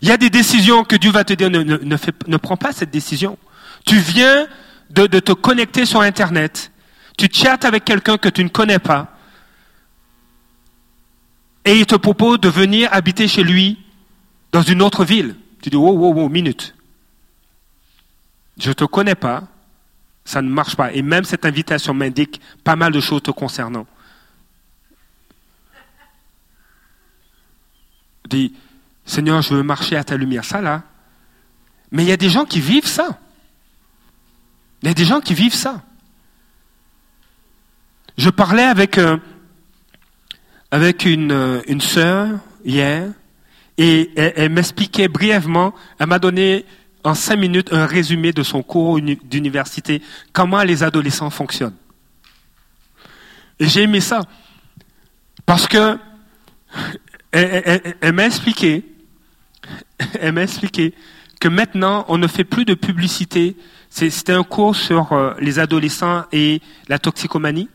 [0.03, 3.39] Il y a des décisions que Dieu va te dire, ne, prends pas cette décision.
[3.87, 4.47] Tu viens
[4.91, 6.73] de, de, te connecter sur Internet,
[7.17, 9.19] tu chattes avec quelqu'un que tu ne connais pas,
[11.65, 13.79] et il te propose de venir habiter chez lui
[14.53, 15.37] dans une autre ville.
[15.63, 16.75] Tu dis, wow, wow, wow, minute.
[18.59, 19.45] Je ne te connais pas,
[20.29, 20.93] ça ne marche pas.
[20.93, 23.87] Et même cette invitation m'indique pas mal de choses te concernant.
[28.29, 28.55] Dis,
[29.07, 30.45] Seigneur, je veux marcher à ta lumière.
[30.45, 30.83] Ça, là.
[31.91, 33.19] Mais il y a des gens qui vivent ça.
[34.83, 35.83] Il y a des gens qui vivent ça.
[38.19, 39.17] Je parlais avec, euh,
[40.71, 43.09] avec une, euh, une sœur hier
[43.79, 46.67] et elle m'expliquait brièvement, elle m'a donné
[47.05, 51.77] en cinq minutes un résumé de son cours d'université, comment les adolescents fonctionnent.
[53.59, 54.21] Et j'ai aimé ça.
[55.47, 55.99] Parce que
[57.31, 58.85] elle, m'a expliqué,
[60.21, 60.95] elle m'a expliqué
[61.41, 63.57] que maintenant, on ne fait plus de publicité.
[63.91, 67.69] C'était un cours sur euh, les adolescents et la toxicomanie.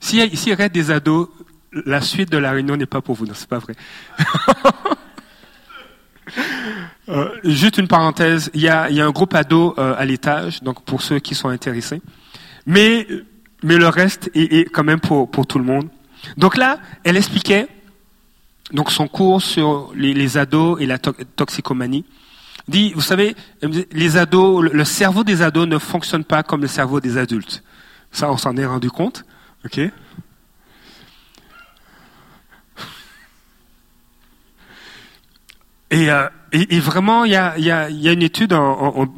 [0.00, 1.28] S'il y, y aurait des ados
[1.72, 3.74] la suite de la réunion n'est pas pour vous, non, c'est pas vrai.
[7.08, 11.02] euh, juste une parenthèse, il y a, un groupe ado euh, à l'étage, donc pour
[11.02, 12.02] ceux qui sont intéressés.
[12.66, 13.06] Mais,
[13.62, 15.88] le reste est, quand même pour, tout le monde.
[16.36, 17.68] Donc là, elle expliquait
[18.72, 22.04] donc son cours sur les, ados et la toxicomanie.
[22.68, 23.34] Dit, vous savez,
[23.92, 27.62] les ados, le cerveau des ados ne fonctionne pas comme le cerveau des adultes.
[28.12, 29.24] Ça, on s'en est rendu compte.
[29.64, 29.80] ok?
[35.90, 39.02] Et, euh, et, et, vraiment, il y a, y, a, y a, une étude, en,
[39.02, 39.14] en,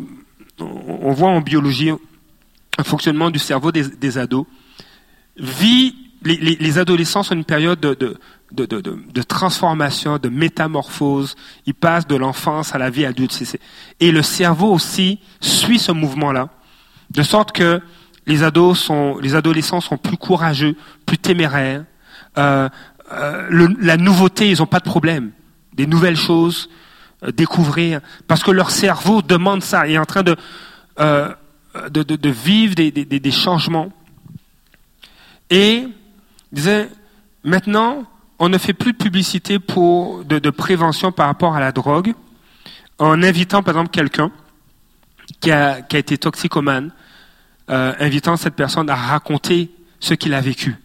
[0.59, 1.91] on voit en biologie
[2.79, 4.47] un fonctionnement du cerveau des, des ados.
[5.37, 8.17] Vie, les, les, les, adolescents sont une période de, de,
[8.53, 11.37] de, de, de transformation, de métamorphose.
[11.67, 13.39] Ils passent de l'enfance à la vie adulte.
[14.01, 16.49] Et le cerveau aussi suit ce mouvement-là,
[17.11, 17.81] de sorte que
[18.27, 21.85] les ados sont, les adolescents sont plus courageux, plus téméraires.
[22.39, 22.69] Euh,
[23.13, 25.33] euh, le, la nouveauté, ils n'ont pas de problème
[25.73, 26.69] des nouvelles choses,
[27.23, 30.37] euh, découvrir, parce que leur cerveau demande ça, il est en train de,
[31.01, 31.33] euh,
[31.91, 33.91] de, de, vivre des, des, changements.
[35.51, 35.89] Et
[36.51, 36.91] disait,
[37.45, 38.05] maintenant,
[38.39, 42.15] on ne fait plus de publicité pour, de, de prévention par rapport à la drogue,
[42.99, 44.31] en invitant par exemple quelqu'un
[45.41, 46.93] qui a, qui a été toxicomane,
[47.71, 49.71] euh, invitant cette personne à raconter
[50.01, 50.77] ce qu'il a vécu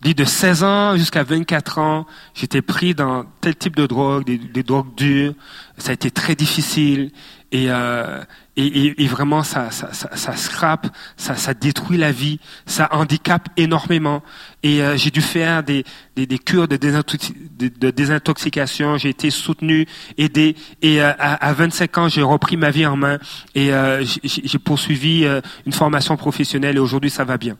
[0.00, 4.62] dit de 16 ans jusqu'à 24 ans, j'étais pris dans tel type de drogue, des,
[4.62, 5.34] drogues dures.
[5.76, 7.10] Ça a été très difficile
[7.50, 8.22] et, euh,
[8.56, 13.48] et, et, vraiment ça, ça, ça, ça scrape, ça, ça détruit la vie, ça handicape
[13.56, 14.22] énormément.
[14.62, 15.84] Et euh, j'ai dû faire des,
[16.16, 18.98] des, des cures de, de, désintoxication.
[18.98, 19.86] J'ai été soutenu,
[20.16, 20.56] aidé.
[20.82, 23.18] Et euh, à, à, 25 ans, j'ai repris ma vie en main
[23.54, 26.76] et euh, j'ai poursuivi euh, une formation professionnelle.
[26.76, 27.56] Et aujourd'hui, ça va bien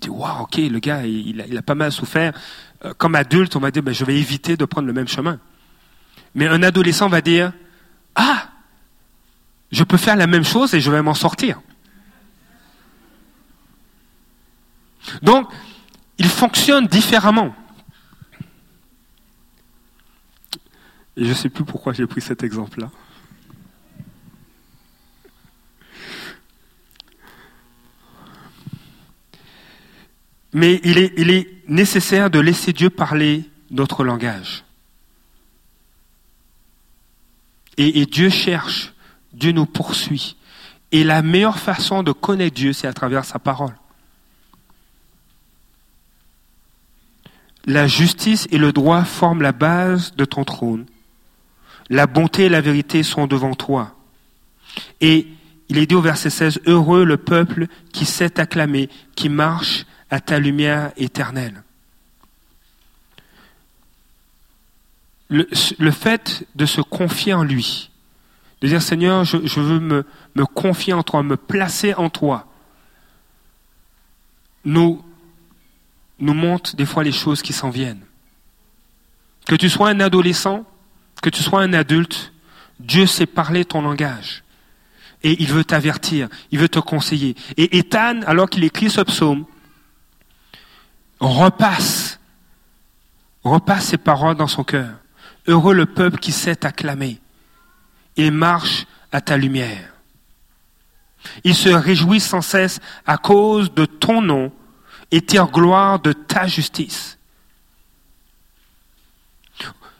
[0.00, 2.32] dis, waouh, ok, le gars, il, a, il, a, pas mal souffert.
[2.84, 5.38] Euh, comme adulte, on va dire, ben, je vais éviter de prendre le même chemin.
[6.34, 7.52] Mais un adolescent va dire,
[8.14, 8.48] ah,
[9.70, 11.60] je peux faire la même chose et je vais m'en sortir.
[15.22, 15.48] Donc,
[16.18, 17.54] il fonctionne différemment.
[21.16, 22.90] Et je ne sais plus pourquoi j'ai pris cet exemple-là.
[30.52, 34.64] Mais il est, nécessaire de laisser Dieu parler notre langage.
[37.76, 38.92] Et, Dieu cherche,
[39.32, 40.36] Dieu nous poursuit.
[40.92, 43.74] Et la meilleure façon de connaître Dieu, c'est à travers sa parole.
[47.64, 50.86] La justice et le droit forment la base de ton trône.
[51.88, 53.94] La bonté et la vérité sont devant toi.
[55.00, 55.28] Et
[55.68, 60.20] il est dit au verset 16, Heureux le peuple qui sait acclamer, qui marche à
[60.20, 61.62] ta lumière éternelle.
[65.28, 67.90] Le, fait de se confier en lui,
[68.60, 70.04] de dire Seigneur, je, veux me,
[70.34, 72.48] me confier en toi, me placer en toi,
[74.64, 75.04] nous,
[76.18, 78.04] nous montre des fois les choses qui s'en viennent.
[79.46, 80.64] Que tu sois un adolescent,
[81.22, 82.32] que tu sois un adulte,
[82.80, 84.42] Dieu sait parler ton langage.
[85.22, 87.36] Et il veut t'avertir, il veut te conseiller.
[87.56, 89.44] Et Ethan, alors qu'il écrit ce psaume,
[91.20, 92.18] repasse,
[93.44, 94.90] repasse ses paroles dans son cœur.
[95.46, 97.18] Heureux le peuple qui sait t'acclamer
[98.16, 99.94] et marche à ta lumière.
[101.44, 104.52] Il se réjouit sans cesse à cause de ton nom
[105.10, 107.18] et tire gloire de ta justice.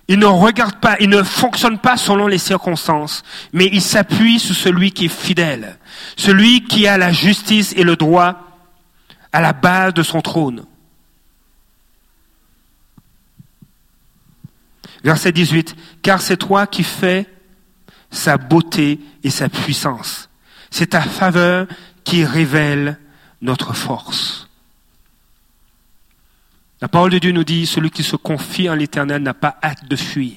[0.09, 4.57] Il ne regarde pas, il ne fonctionne pas selon les circonstances, mais il s'appuie sur
[4.57, 5.79] celui qui est fidèle,
[6.17, 8.35] celui qui a la justice et le droit
[9.33, 10.65] à la base de son trône.
[15.03, 17.27] Verset 18, car c'est toi qui fais
[18.11, 20.29] sa beauté et sa puissance.
[20.71, 21.67] C'est ta faveur
[22.05, 22.99] qui révèle
[23.41, 24.49] notre force.
[26.81, 29.87] La parole de Dieu nous dit, celui qui se confie en l'Éternel n'a pas hâte
[29.89, 30.37] de fuir.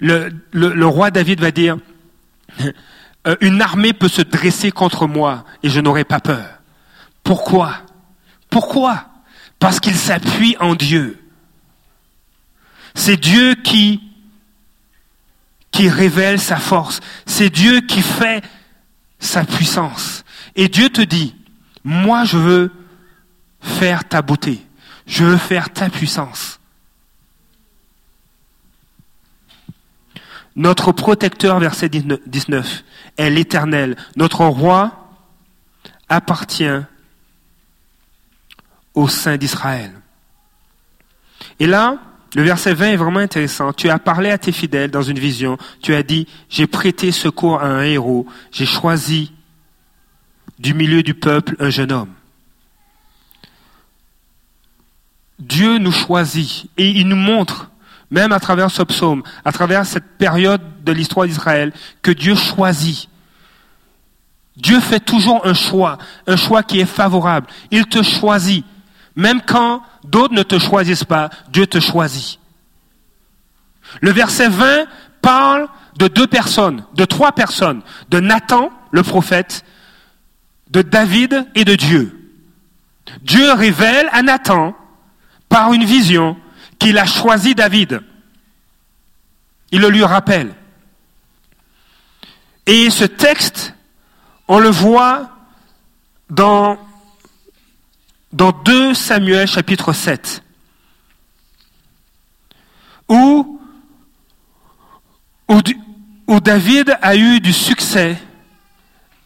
[0.00, 1.78] Le, roi David va dire,
[3.26, 6.60] euh, une armée peut se dresser contre moi et je n'aurai pas peur.
[7.22, 7.78] Pourquoi?
[8.50, 9.06] Pourquoi?
[9.58, 11.23] Parce qu'il s'appuie en Dieu.
[12.94, 14.00] C'est Dieu qui,
[15.70, 17.00] qui révèle sa force.
[17.26, 18.42] C'est Dieu qui fait
[19.18, 20.24] sa puissance.
[20.54, 21.34] Et Dieu te dit,
[21.82, 22.72] moi je veux
[23.60, 24.64] faire ta beauté.
[25.06, 26.60] Je veux faire ta puissance.
[30.56, 32.84] Notre protecteur, verset 19,
[33.16, 33.96] est l'Éternel.
[34.14, 35.10] Notre roi
[36.08, 36.80] appartient
[38.94, 39.92] au Saint d'Israël.
[41.58, 41.98] Et là,
[42.34, 43.72] le verset 20 est vraiment intéressant.
[43.72, 45.56] Tu as parlé à tes fidèles dans une vision.
[45.80, 48.26] Tu as dit, j'ai prêté secours à un héros.
[48.50, 49.32] J'ai choisi
[50.58, 52.12] du milieu du peuple un jeune homme.
[55.38, 57.70] Dieu nous choisit et il nous montre,
[58.10, 61.72] même à travers ce psaume, à travers cette période de l'histoire d'Israël,
[62.02, 63.08] que Dieu choisit.
[64.56, 67.46] Dieu fait toujours un choix, un choix qui est favorable.
[67.70, 68.64] Il te choisit.
[69.16, 72.38] Même quand d'autres ne te choisissent pas, Dieu te choisit.
[74.00, 74.86] Le verset 20
[75.22, 79.64] parle de deux personnes, de trois personnes, de Nathan, le prophète,
[80.70, 82.32] de David et de Dieu.
[83.22, 84.74] Dieu révèle à Nathan
[85.48, 86.36] par une vision
[86.78, 88.00] qu'il a choisi David.
[89.70, 90.54] Il le lui rappelle.
[92.66, 93.74] Et ce texte,
[94.48, 95.30] on le voit
[96.30, 96.78] dans,
[98.34, 100.42] dans 2 Samuel chapitre 7,
[103.08, 103.60] où,
[106.42, 108.18] David a eu du succès,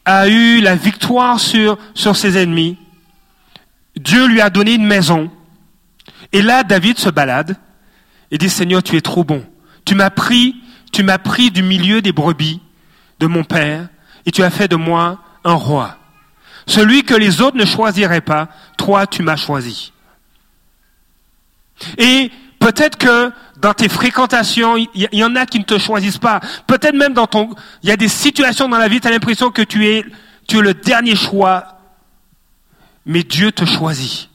[0.05, 2.79] a eu la victoire sur, sur ses ennemis.
[3.97, 5.31] Dieu lui a donné une maison.
[6.33, 7.57] Et là, David se balade
[8.31, 9.45] et dit, Seigneur, tu es trop bon.
[9.85, 10.55] Tu m'as pris,
[10.93, 12.61] tu m'as pris du milieu des brebis
[13.19, 13.89] de mon père
[14.27, 15.99] et tu as fait de moi un roi.
[16.69, 19.93] Celui que les autres ne choisiraient pas, toi, tu m'as choisi.
[21.97, 26.41] Et peut-être que dans tes fréquentations, il y, en a qui ne te choisissent pas.
[26.67, 29.51] Peut-être même dans ton, il y a des situations dans la vie, tu as l'impression
[29.51, 30.05] que tu es,
[30.47, 31.79] tu es le dernier choix.
[33.07, 34.29] Mais Dieu te choisit.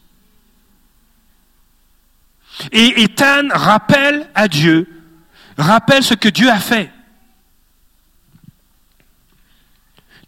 [2.72, 4.88] Et Ethan rappelle à Dieu,
[5.58, 6.92] rappelle ce que Dieu a fait.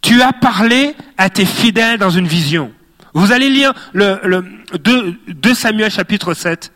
[0.06, 2.72] Tu as parlé à tes fidèles dans une vision.
[3.12, 6.72] Vous allez lire le, le 2, Samuel chapitre 7.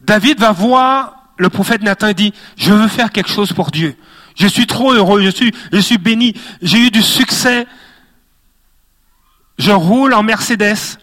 [0.00, 3.94] David va voir le prophète Nathan et dit, je veux faire quelque chose pour Dieu.
[4.34, 7.68] Je suis trop heureux, je suis, béni, j'ai eu du succès.
[9.56, 10.98] Je roule en Mercedes.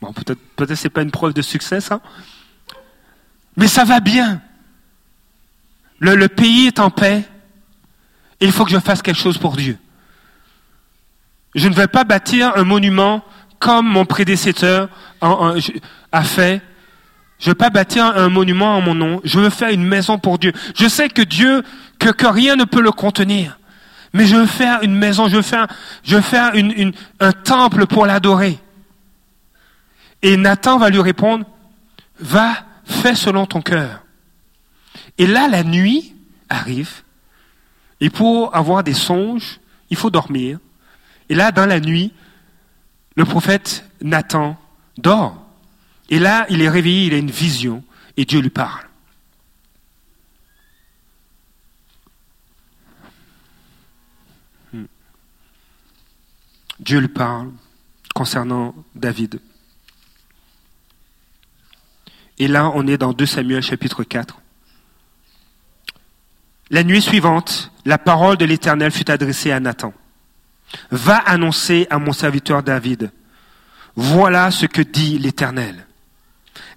[0.00, 2.00] Bon, peut-être, peut-être c'est pas une preuve de succès, ça.
[3.56, 4.40] Mais ça va bien.
[5.98, 7.24] Le pays est en paix.
[8.40, 9.78] Il faut que je fasse quelque chose pour Dieu.
[11.54, 13.24] Je ne vais pas bâtir un monument
[13.58, 14.88] comme mon prédécesseur
[15.20, 16.62] a fait.
[17.38, 19.20] Je veux pas bâtir un monument en mon nom.
[19.24, 20.52] Je veux faire une maison pour Dieu.
[20.76, 21.62] Je sais que Dieu,
[21.98, 23.58] que, rien ne peut le contenir.
[24.12, 25.42] Mais je veux faire une maison, je veux
[26.22, 26.52] faire,
[27.20, 28.58] un temple pour l'adorer.
[30.22, 31.44] Et Nathan va lui répondre,
[32.18, 34.02] va, fais selon ton cœur.
[35.18, 36.14] Et là, la nuit
[36.48, 37.02] arrive.
[38.00, 40.58] Et pour avoir des songes, il faut dormir.
[41.28, 42.12] Et là, dans la nuit,
[43.16, 44.56] le prophète Nathan
[44.96, 45.44] dort.
[46.08, 47.82] Et là, il est réveillé, il a une vision,
[48.16, 48.88] et Dieu lui parle.
[56.80, 57.50] Dieu lui parle
[58.14, 59.40] concernant David.
[62.38, 64.40] Et là, on est dans 2 Samuel chapitre 4.
[66.70, 69.94] La nuit suivante, la parole de l'Éternel fut adressée à Nathan.
[70.90, 73.10] Va annoncer à mon serviteur David,
[73.96, 75.86] voilà ce que dit l'Éternel.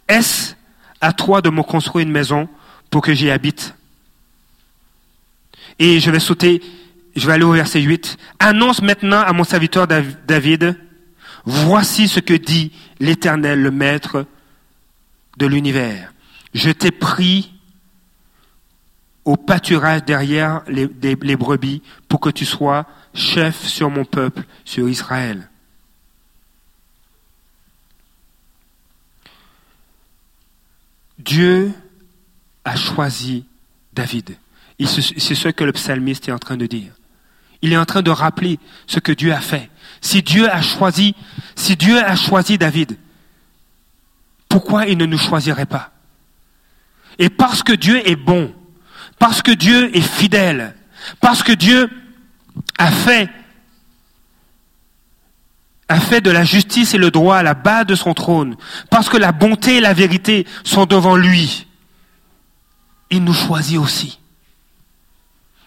[0.07, 0.55] Est-ce
[1.01, 2.47] à toi de me construire une maison
[2.89, 3.75] pour que j'y habite?
[5.79, 6.61] Et je vais sauter,
[7.13, 8.17] je vais aller au verset 8.
[8.39, 10.79] Annonce maintenant à mon serviteur David,
[11.43, 14.25] voici ce que dit l'Éternel, le Maître
[15.35, 16.13] de l'univers.
[16.53, 17.51] Je t'ai pris
[19.25, 25.49] au pâturage derrière les, brebis pour que tu sois chef sur mon peuple, sur Israël.
[31.19, 31.71] Dieu
[32.65, 33.45] a choisi
[33.93, 34.37] David.
[34.79, 36.93] C'est ce que le psalmiste est en train de dire.
[37.61, 38.57] Il est en train de rappeler
[38.87, 39.69] ce que Dieu a fait.
[40.01, 41.15] Si Dieu a choisi,
[41.55, 42.97] si Dieu a choisi David,
[44.49, 45.91] pourquoi il ne nous choisirait pas?
[47.19, 48.51] Et parce que Dieu est bon,
[49.21, 50.73] parce que Dieu est fidèle,
[51.19, 51.91] parce que Dieu
[52.79, 53.29] a fait
[55.87, 58.55] a fait de la justice et le droit à la base de son trône,
[58.89, 61.67] parce que la bonté et la vérité sont devant lui,
[63.11, 64.19] il nous choisit aussi.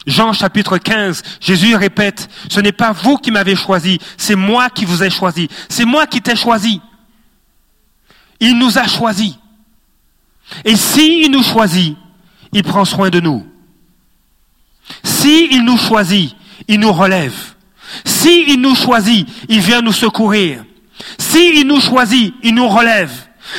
[0.05, 4.85] Jean chapitre 15, Jésus répète, ce n'est pas vous qui m'avez choisi, c'est moi qui
[4.85, 6.81] vous ai choisi, c'est moi qui t'ai choisi.
[8.41, 9.37] Il nous a choisis.
[10.65, 11.97] Et s'il nous choisit,
[12.55, 13.47] il prend soin de nous.
[15.03, 16.35] S'il nous choisit,
[16.69, 17.35] il nous relève.
[18.05, 20.65] S'il nous choisit, il vient nous secourir.
[21.19, 23.13] S'il nous choisit, il nous relève.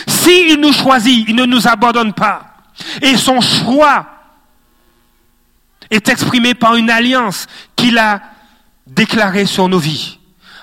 [0.08, 2.56] S'il nous choisit, il ne nous abandonne pas.
[3.02, 4.08] Et son choix
[5.92, 8.22] est exprimé par une alliance qu'il a
[8.88, 10.20] déclarée sur nos vies.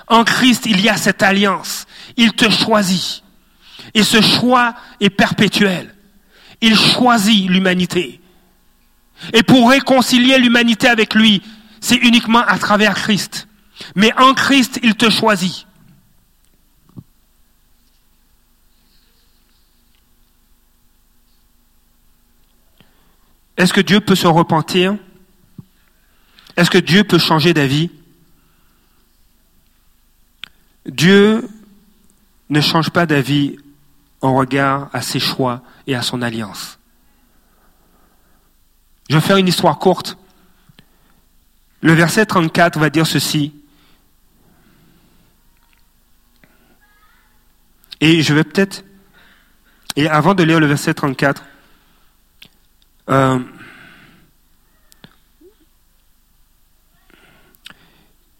[0.07, 1.85] En Christ, il y a cette alliance.
[2.17, 3.23] Il te choisit.
[3.93, 5.95] Et ce choix est perpétuel.
[6.61, 8.19] Il choisit l'humanité.
[9.31, 11.41] Et pour réconcilier l'humanité avec lui,
[11.79, 13.47] c'est uniquement à travers Christ.
[13.95, 15.65] Mais en Christ, il te choisit.
[23.55, 24.97] Est-ce que Dieu peut se repentir?
[26.57, 27.89] Est-ce que Dieu peut changer d'avis?
[30.85, 31.47] Dieu
[32.49, 33.57] ne change pas d'avis
[34.21, 36.79] en regard à ses choix et à son alliance.
[39.09, 40.17] Je vais faire une histoire courte.
[41.81, 43.53] Le verset 34 va dire ceci.
[47.99, 48.83] Et je vais peut-être,
[49.95, 51.41] et avant de lire le verset 34,
[53.09, 53.39] euh,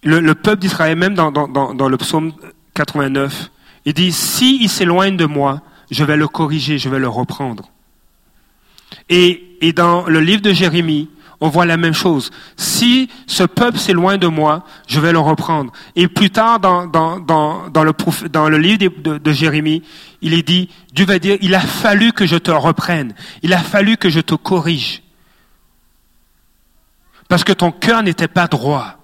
[0.04, 1.30] le, peuple d'Israël, même dans,
[1.90, 2.34] le psaume
[2.74, 3.52] 89,
[3.86, 5.62] il dit, si il s'éloigne de moi,
[5.92, 7.70] je vais le corriger, je vais le reprendre.
[9.10, 11.08] Et, et dans le livre de Jérémie,
[11.40, 12.32] on voit la même chose.
[12.58, 15.72] Si ce peuple s'éloigne de moi, je vais le reprendre.
[15.96, 19.82] Et plus tard, dans, le, livre de, de, Jérémie,
[20.22, 23.16] il est dit, Dieu va dire, il a fallu que je te reprenne.
[23.42, 25.02] Il a fallu que je te corrige.
[27.30, 28.98] Parce que ton cœur n'était pas droit.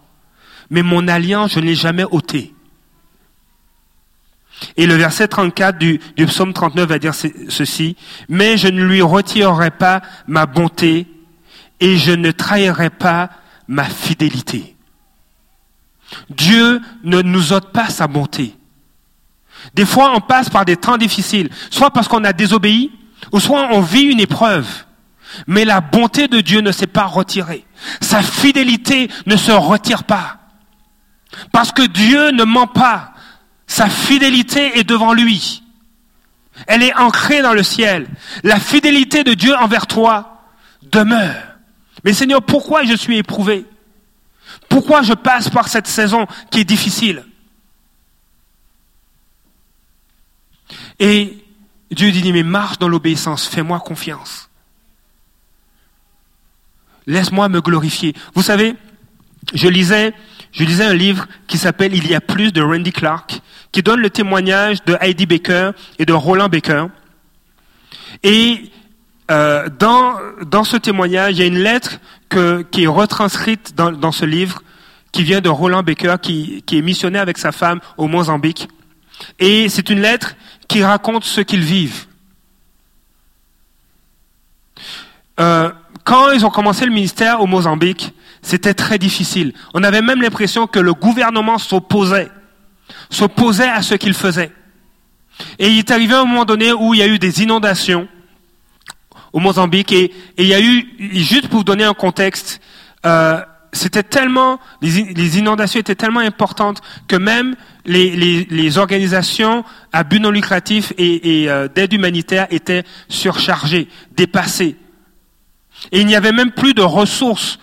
[0.69, 2.53] Mais mon alliance, je ne l'ai jamais ôté.
[4.77, 7.95] Et le verset 34 du, du psaume 39 va dire ceci,
[8.27, 11.07] mais je ne lui retirerai pas ma bonté
[11.79, 13.29] et je ne trahirai pas
[13.67, 14.75] ma fidélité.
[16.29, 18.55] Dieu ne nous ôte pas sa bonté.
[19.73, 22.91] Des fois, on passe par des temps difficiles, soit parce qu'on a désobéi,
[23.31, 24.67] ou soit on vit une épreuve.
[25.45, 27.65] Mais la bonté de Dieu ne s'est pas retirée.
[28.01, 30.37] Sa fidélité ne se retire pas.
[31.51, 33.13] Parce que Dieu ne ment pas.
[33.69, 35.61] Sa fidélité est devant lui.
[36.65, 38.09] Elle est ancrée dans le ciel.
[38.43, 40.43] La fidélité de Dieu envers toi
[40.81, 41.55] demeure.
[42.03, 43.65] Mais Seigneur, pourquoi je suis éprouvé?
[44.69, 47.23] Pourquoi je passe par cette saison qui est difficile?
[50.97, 51.37] Et
[51.91, 54.49] Dieu dit, mais marche dans l'obéissance, fais-moi confiance.
[57.05, 58.15] Laisse-moi me glorifier.
[58.33, 58.75] Vous savez,
[59.53, 60.13] je lisais,
[60.51, 63.41] je lisais un livre qui s'appelle Il y a plus de Randy Clark,
[63.71, 66.87] qui donne le témoignage de Heidi Baker et de Roland Baker.
[68.23, 68.71] Et
[69.29, 71.99] euh, dans, ce témoignage, il y a une lettre
[72.71, 74.63] qui est retranscrite dans, dans ce livre,
[75.11, 78.67] qui vient de Roland Baker, qui, qui est missionnaire avec sa femme au Mozambique.
[79.39, 80.35] Et c'est une lettre
[80.67, 82.05] qui raconte ce qu'ils vivent.
[85.39, 85.71] Euh,
[86.03, 89.53] quand ils ont commencé le ministère au Mozambique, c'était très difficile.
[89.73, 92.29] On avait même l'impression que le gouvernement s'opposait,
[93.09, 94.51] s'opposait à ce qu'ils faisaient.
[95.57, 98.07] Et il est arrivé un moment donné où il y a eu des inondations
[99.31, 102.61] au Mozambique et, il y a eu, juste pour vous donner un contexte,
[103.05, 109.63] euh, c'était tellement, les, inondations étaient tellement importantes que même les, organisations
[109.93, 114.75] à but non lucratif et, et euh, d'aide humanitaire étaient surchargées, dépassées.
[115.91, 117.59] Et il n'y avait même plus de ressources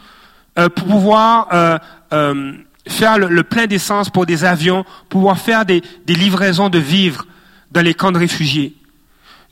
[0.58, 1.48] euh, pour pouvoir
[2.12, 2.52] euh,
[2.88, 7.26] faire le, plein d'essence pour des avions, pouvoir faire des, des livraisons de vivres
[7.70, 8.74] dans les camps de réfugiés.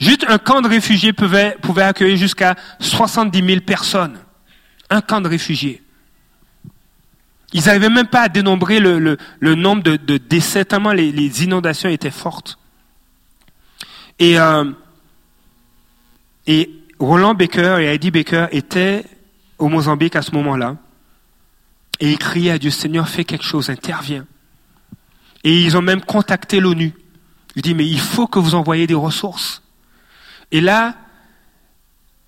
[0.01, 4.19] Juste un camp de réfugiés pouvait, pouvait accueillir jusqu'à 70 000 personnes.
[4.91, 5.83] Un camp de réfugiés.
[7.53, 11.45] Ils n'arrivaient même pas à dénombrer le, le, nombre de, de, décès, tellement les, les,
[11.45, 12.59] inondations étaient fortes.
[14.19, 14.65] Et, euh,
[16.47, 19.05] et Roland Baker et Heidi Baker étaient
[19.59, 20.77] au Mozambique à ce moment-là.
[22.01, 24.27] Et ils criaient à Dieu, Seigneur, fais quelque chose, interviens.
[25.45, 26.93] Et ils ont même contacté l'ONU.
[27.57, 29.63] Ils disent, mais il faut que vous envoyiez des ressources.
[30.51, 30.97] Et là,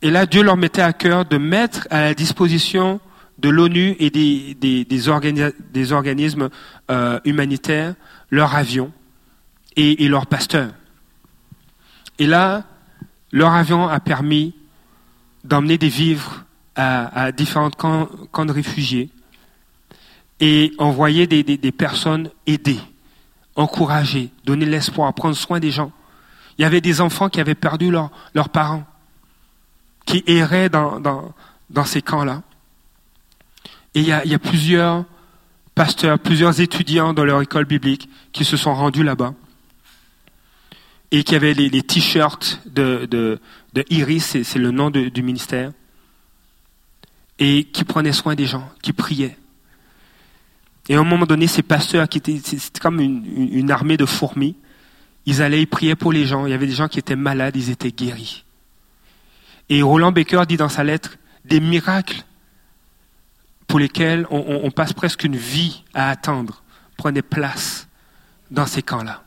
[0.03, 3.01] et là, Dieu leur mettait à cœur de mettre à la disposition
[3.39, 5.09] de l'ONU et des, des, des,
[5.93, 6.49] organismes
[6.91, 7.95] euh, humanitaires
[8.31, 8.93] leurs avions
[9.75, 10.73] et, et leurs pasteurs.
[12.19, 12.65] Et là,
[13.33, 14.55] leur avion a permis
[15.45, 16.45] d'emmener des vivres
[16.75, 19.11] à, à différents camps, camps, de réfugiés
[20.41, 22.79] et envoyer des, des, personnes aider,
[23.55, 25.93] encourager, donner l'espoir, prendre soin des gens.
[26.59, 28.85] Il y avait des enfants qui avaient perdu leur, leurs parents,
[30.05, 31.35] qui erraient dans,
[31.85, 32.43] ces camps-là.
[33.95, 35.05] Et il y, a, plusieurs
[35.75, 39.35] pasteurs, plusieurs étudiants dans leur école biblique qui se sont rendus là-bas
[41.13, 43.41] et qui avaient les, t-shirts de,
[43.89, 45.73] Iris, c'est le nom du ministère,
[47.39, 49.37] et qui prenaient soin des gens, qui priaient.
[50.89, 54.57] Et à un moment donné, ces pasteurs, qui étaient, c'était comme une, armée de fourmis,
[55.25, 56.47] ils allaient, ils priaient pour les gens.
[56.47, 58.45] Il y avait des gens qui étaient malades, ils étaient guéris.
[59.69, 62.23] Et Roland Baker dit dans sa lettre, des miracles
[63.67, 66.63] pour lesquels on, passe presque une vie à attendre
[66.97, 67.89] prenaient place
[68.53, 69.25] dans ces camps-là.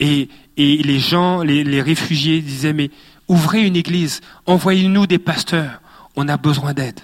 [0.00, 2.90] Et, les gens, les, les, réfugiés disaient, mais
[3.26, 5.80] ouvrez une église, envoyez-nous des pasteurs,
[6.14, 7.00] on a besoin d'aide.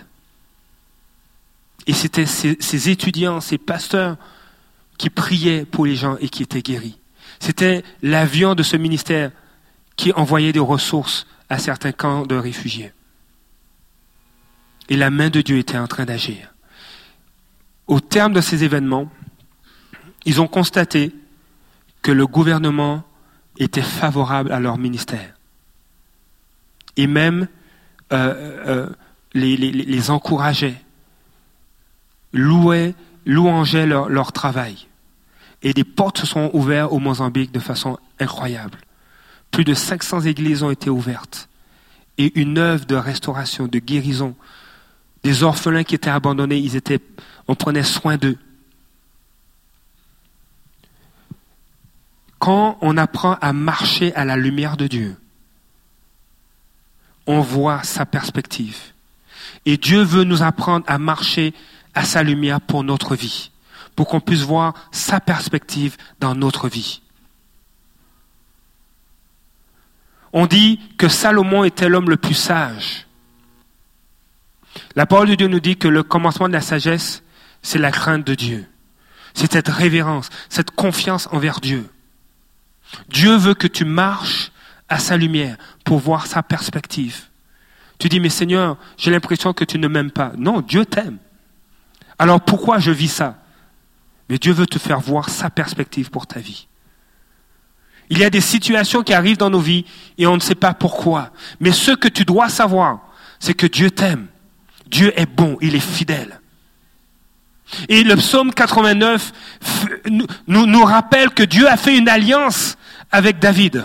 [1.86, 4.16] Et c'était ces, étudiants, ces pasteurs
[4.96, 6.98] qui priaient pour les gens et qui étaient guéris.
[7.40, 9.30] C'était l'avion de ce ministère
[9.96, 12.92] qui envoyait des ressources à certains camps de réfugiés.
[14.88, 16.52] Et la main de Dieu était en train d'agir.
[17.86, 19.10] Au terme de ces événements,
[20.24, 21.14] ils ont constaté
[22.02, 23.02] que le gouvernement
[23.58, 25.34] était favorable à leur ministère.
[26.96, 27.48] Et même
[28.12, 28.34] euh,
[28.66, 28.88] euh,
[29.32, 30.76] les, les, les, encourageait,
[32.34, 34.86] louait, louangeait leur, leur travail.
[35.62, 38.78] Et des portes se sont ouvertes au Mozambique de façon incroyable.
[39.50, 41.48] Plus de 500 églises ont été ouvertes.
[42.18, 44.36] Et une œuvre de restauration, de guérison.
[45.22, 47.00] Des orphelins qui étaient abandonnés, ils étaient,
[47.48, 48.36] on prenait soin d'eux.
[52.44, 55.16] quand on apprend à marcher à la lumière de Dieu,
[57.26, 58.76] on voit sa perspective.
[59.64, 61.54] Et Dieu veut nous apprendre à marcher
[61.94, 63.50] à sa lumière pour notre vie,
[63.96, 67.00] pour qu'on puisse voir sa perspective dans notre vie.
[70.32, 73.06] On dit que Salomon était l'homme le plus sage.
[74.96, 77.22] La parole de Dieu nous dit que le commencement de la sagesse,
[77.62, 78.66] c'est la crainte de Dieu.
[79.34, 81.88] C'est cette révérence, cette confiance envers Dieu.
[83.08, 84.50] Dieu veut que tu marches
[84.88, 87.24] à sa lumière pour voir sa perspective.
[87.98, 90.32] Tu dis, mais Seigneur, j'ai l'impression que tu ne m'aimes pas.
[90.36, 91.18] Non, Dieu t'aime.
[92.18, 93.38] Alors pourquoi je vis ça?
[94.28, 96.66] Mais Dieu veut te faire voir sa perspective pour ta vie.
[98.10, 99.84] Il y a des situations qui arrivent dans nos vies
[100.18, 101.30] et on ne sait pas pourquoi.
[101.60, 103.00] Mais ce que tu dois savoir,
[103.38, 104.26] c'est que Dieu t'aime.
[104.86, 106.40] Dieu est bon, il est fidèle.
[107.88, 109.32] Et le psaume 89
[110.10, 112.76] nous, nous rappelle que Dieu a fait une alliance
[113.10, 113.84] avec David.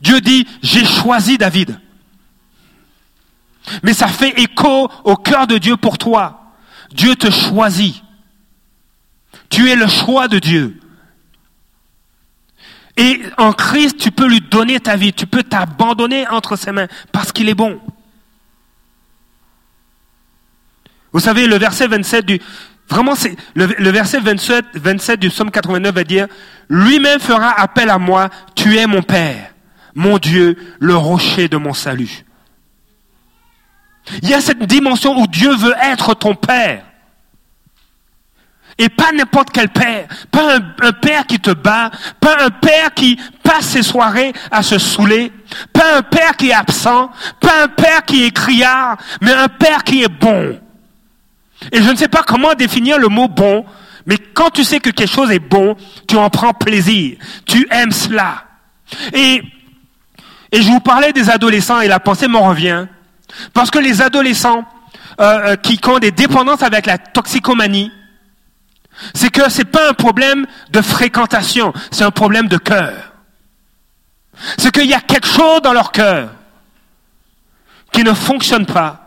[0.00, 1.78] Dieu dit, j'ai choisi David.
[3.82, 6.54] Mais ça fait écho au cœur de Dieu pour toi.
[6.92, 8.02] Dieu te choisit.
[9.48, 10.80] Tu es le choix de Dieu.
[12.96, 16.88] Et en Christ, tu peux lui donner ta vie, tu peux t'abandonner entre ses mains
[17.10, 17.80] parce qu'il est bon.
[21.12, 22.40] Vous savez, le verset 27 du,
[22.88, 26.26] vraiment, c'est, le, verset 27, 27 du psaume 89 va dire,
[26.68, 29.52] lui-même fera appel à moi, tu es mon Père,
[29.94, 32.24] mon Dieu, le rocher de mon salut.
[34.22, 36.84] Il y a cette dimension où Dieu veut être ton Père.
[38.78, 43.18] Et pas n'importe quel père, pas un, père qui te bat, pas un père qui
[43.42, 45.30] passe ses soirées à se saouler,
[45.72, 49.84] pas un père qui est absent, pas un père qui est criard, mais un père
[49.84, 50.58] qui est bon.
[51.70, 53.64] Et je ne sais pas comment définir le mot bon,
[54.06, 55.76] mais quand tu sais que quelque chose est bon,
[56.08, 58.44] tu en prends plaisir, tu aimes cela.
[59.12, 59.42] Et,
[60.50, 62.86] et je vous parlais des adolescents et la pensée m'en revient,
[63.52, 64.64] parce que les adolescents
[65.20, 67.92] euh, euh qui ont des dépendances avec la toxicomanie,
[69.14, 73.12] c'est que c'est pas un problème de fréquentation, c'est un problème de cœur.
[74.58, 76.30] C'est qu'il y a quelque chose dans leur cœur
[77.92, 78.98] qui ne fonctionne pas.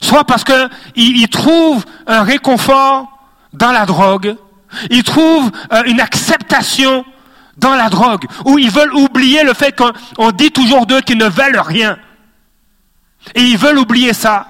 [0.00, 3.08] Soit parce qu'ils trouvent un réconfort
[3.52, 4.36] dans la drogue,
[4.90, 7.04] ils trouvent euh, une acceptation
[7.56, 11.28] dans la drogue, ou ils veulent oublier le fait qu'on dit toujours d'eux qu'ils ne
[11.28, 11.98] veulent rien.
[13.34, 14.46] Et ils veulent oublier ça.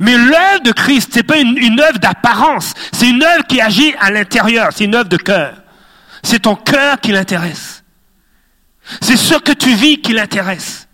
[0.00, 3.94] Mais l'œuvre de Christ, c'est pas une, une œuvre d'apparence, c'est une œuvre qui agit
[4.00, 5.54] à l'intérieur, c'est une œuvre de cœur.
[6.22, 7.84] C'est ton cœur qui l'intéresse.
[9.00, 10.88] C'est ce que tu vis qui l'intéresse.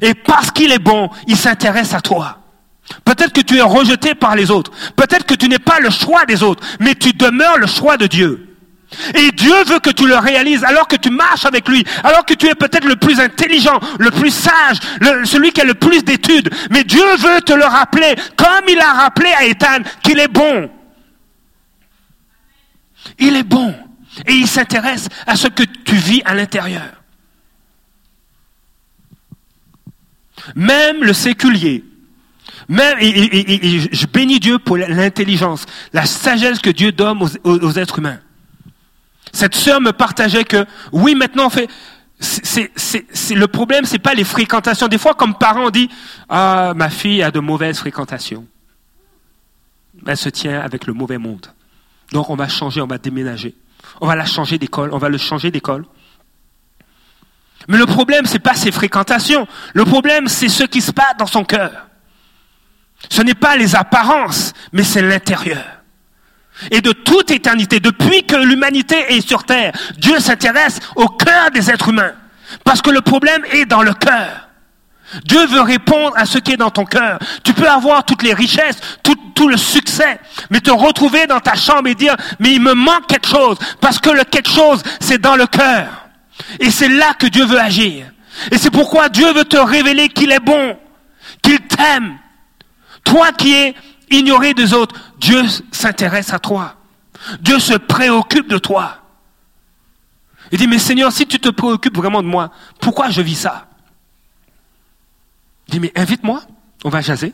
[0.00, 2.40] Et parce qu'il est bon, il s'intéresse à toi.
[3.04, 4.70] Peut-être que tu es rejeté par les autres.
[4.96, 8.06] Peut-être que tu n'es pas le choix des autres, mais tu demeures le choix de
[8.06, 8.53] Dieu.
[9.14, 12.34] Et Dieu veut que tu le réalises alors que tu marches avec lui, alors que
[12.34, 14.78] tu es peut-être le plus intelligent, le plus sage,
[15.24, 16.50] celui qui a le plus d'études.
[16.70, 20.70] Mais Dieu veut te le rappeler, comme il a rappelé à Ethan qu'il est bon.
[23.18, 23.74] Il est bon.
[24.26, 27.02] Et il s'intéresse à ce que tu vis à l'intérieur.
[30.54, 31.84] Même le séculier,
[32.68, 38.18] même, je bénis Dieu pour l'intelligence, la sagesse que Dieu donne aux êtres humains.
[39.34, 41.68] Cette sœur me partageait que, oui, maintenant fait,
[42.20, 44.86] c'est, c'est, le problème, c'est pas les fréquentations.
[44.86, 45.90] Des fois, comme parents, on dit,
[46.28, 48.46] ah, ma fille a de mauvaises fréquentations.
[50.06, 51.48] Elle se tient avec le mauvais monde.
[52.12, 53.56] Donc, on va changer, on va déménager.
[54.00, 55.84] On va la changer d'école, on va le changer d'école.
[57.66, 59.48] Mais le problème, c'est pas ses fréquentations.
[59.72, 61.88] Le problème, c'est ce qui se passe dans son cœur.
[63.10, 65.83] Ce n'est pas les apparences, mais c'est l'intérieur.
[66.70, 71.70] Et de toute éternité, depuis que l'humanité est sur terre, Dieu s'intéresse au cœur des
[71.70, 72.12] êtres humains.
[72.62, 74.48] Parce que le problème est dans le cœur.
[75.24, 77.18] Dieu veut répondre à ce qui est dans ton cœur.
[77.44, 81.88] Tu peux avoir toutes les richesses, tout, le succès, mais te retrouver dans ta chambre
[81.88, 85.46] et dire, mais il me manque quelque chose, parce que quelque chose, c'est dans le
[85.46, 85.86] cœur.
[86.60, 88.06] Et c'est là que Dieu veut agir.
[88.50, 90.78] Et c'est pourquoi Dieu veut te révéler qu'il est bon,
[91.42, 92.16] qu'il t'aime.
[93.04, 93.74] Toi qui es
[94.10, 94.94] ignoré des autres,
[95.24, 96.76] Dieu s'intéresse à toi.
[97.40, 98.98] Dieu se préoccupe de toi.
[100.52, 103.66] Il dit, mais Seigneur, si tu te préoccupes vraiment de moi, pourquoi je vis ça?
[105.66, 106.42] Il dit, mais invite-moi,
[106.84, 107.32] on va jaser.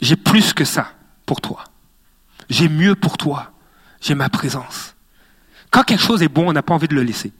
[0.00, 0.90] J'ai plus que ça
[1.24, 1.62] pour toi.
[2.50, 3.52] J'ai mieux pour toi.
[4.00, 4.96] J'ai ma présence.
[5.70, 7.32] Quand quelque chose est bon, on n'a pas envie de le laisser.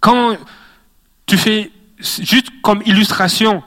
[0.00, 0.38] Quand
[1.26, 3.62] tu fais juste comme illustration,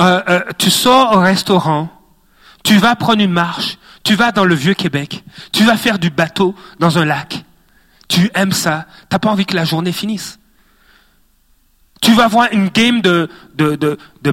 [0.00, 1.88] euh, euh, tu sors au restaurant,
[2.64, 5.22] tu vas prendre une marche, tu vas dans le vieux Québec,
[5.52, 7.44] tu vas faire du bateau dans un lac.
[8.08, 10.38] Tu aimes ça, t'as pas envie que la journée finisse.
[12.00, 13.28] Tu vas voir une game de,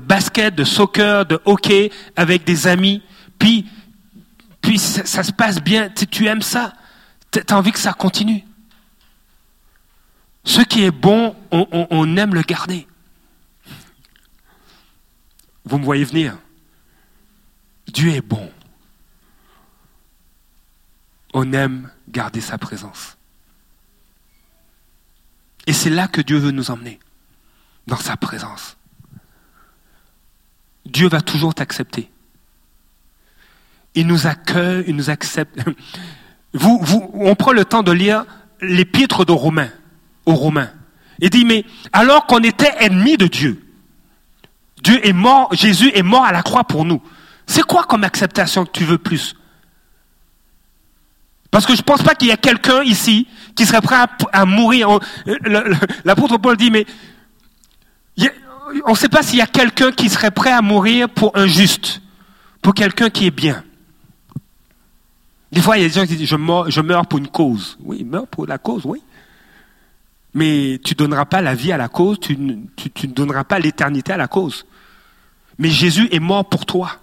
[0.03, 3.03] basket, de soccer, de hockey avec des amis,
[3.37, 3.67] puis,
[4.77, 6.73] ça, se passe bien, tu, aimes ça,
[7.31, 8.43] tu as envie que ça continue.
[10.43, 12.87] Ce qui est bon, on, on, on aime le garder.
[15.67, 16.37] Vous me voyez venir.
[17.87, 18.49] Dieu est bon.
[21.33, 23.17] On aime garder sa présence.
[25.65, 26.99] Et c'est là que Dieu veut nous emmener,
[27.85, 28.77] dans sa présence.
[30.85, 32.09] Dieu va toujours t'accepter.
[33.93, 35.59] Il nous accueille, il nous accepte.
[36.53, 38.25] Vous, vous, on prend le temps de lire
[38.61, 39.69] l'épître de Romains,
[40.25, 40.71] aux Romains.
[41.19, 43.66] Il dit, mais alors qu'on était ennemis de Dieu,
[44.87, 47.01] Dieu est mort, Jésus est mort à la croix pour nous.
[47.45, 49.35] C'est quoi comme acceptation que tu veux plus?
[51.51, 53.97] Parce que je ne pense pas qu'il y a quelqu'un ici qui serait prêt
[54.31, 54.97] à, mourir.
[56.05, 56.85] L'apôtre Paul dit, mais
[58.85, 61.47] on ne sait pas s'il y a quelqu'un qui serait prêt à mourir pour un
[61.47, 62.01] juste,
[62.61, 63.65] pour quelqu'un qui est bien.
[65.51, 67.77] Des fois, il y a des gens qui disent, je meurs, pour une cause.
[67.81, 69.03] Oui, meurs pour la cause, oui.
[70.33, 74.13] Mais tu ne donneras pas la vie à la cause, tu ne donneras pas l'éternité
[74.13, 74.65] à la cause.
[75.57, 76.99] Mais Jésus est mort pour toi.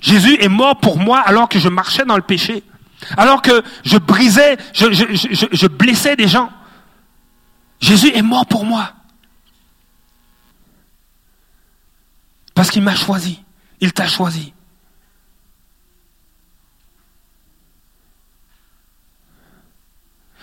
[0.00, 2.62] Jésus est mort pour moi alors que je marchais dans le péché,
[3.16, 6.50] alors que je brisais, je, blessais des gens.
[7.80, 8.92] Jésus est mort pour moi.
[12.54, 13.42] Parce qu'il m'a choisi.
[13.80, 14.54] Il t'a choisi.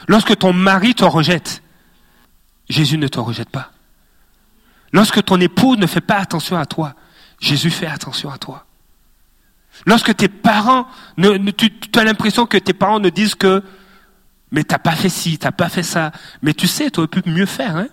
[0.08, 1.64] Lorsque ton mari te rejette,
[2.70, 3.73] Jésus ne te rejette pas.
[4.94, 6.94] Lorsque ton époux ne fait pas attention à toi,
[7.40, 8.66] Jésus fait attention à toi.
[9.88, 10.88] Lorsque tes parents,
[11.18, 13.64] ne, tu, as l'impression que tes parents ne disent que,
[14.52, 16.12] mais t'as pas fait ci, t'as pas fait ça,
[16.44, 17.88] mais tu sais, tu aurais pu mieux faire, hein.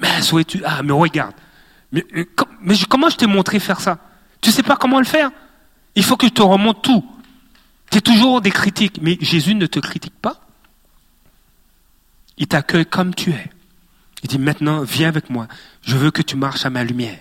[0.00, 1.34] Mais tu, ah, mais regarde.
[1.92, 2.24] Mais, euh,
[2.88, 3.98] comment je t'ai montré faire ça?
[4.40, 5.30] Tu sais pas comment le faire?
[5.94, 7.04] Il faut que je te remonte tout.
[7.92, 10.40] Tu es toujours des critiques, mais Jésus ne te critique pas.
[12.38, 13.50] Il t'accueille comme tu es.
[14.22, 15.48] Il dit maintenant, viens avec moi.
[15.82, 17.20] Je veux que tu marches à ma lumière.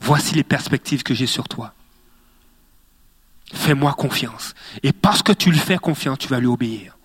[0.00, 1.74] Voici les perspectives que j'ai sur toi.
[3.52, 4.54] Fais-moi confiance.
[4.82, 6.96] Et parce que tu lui fais confiance, tu vas lui obéir.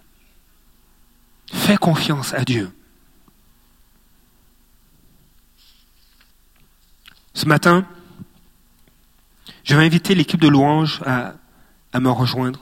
[1.52, 2.72] Fais confiance à Dieu.
[7.34, 7.86] Ce matin,
[9.64, 11.34] je vais inviter l'équipe de louange à,
[11.92, 12.62] à me rejoindre.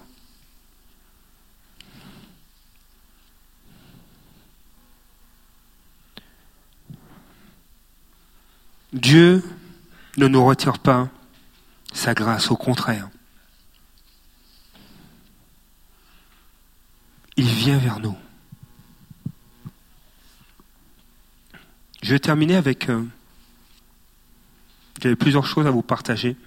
[8.93, 9.43] Dieu
[10.17, 11.09] ne nous retire pas
[11.91, 13.09] sa grâce, au contraire.
[17.35, 18.15] Il vient vers nous.
[22.03, 22.89] Je vais terminer avec...
[22.89, 23.03] Euh,
[25.01, 26.37] J'avais plusieurs choses à vous partager.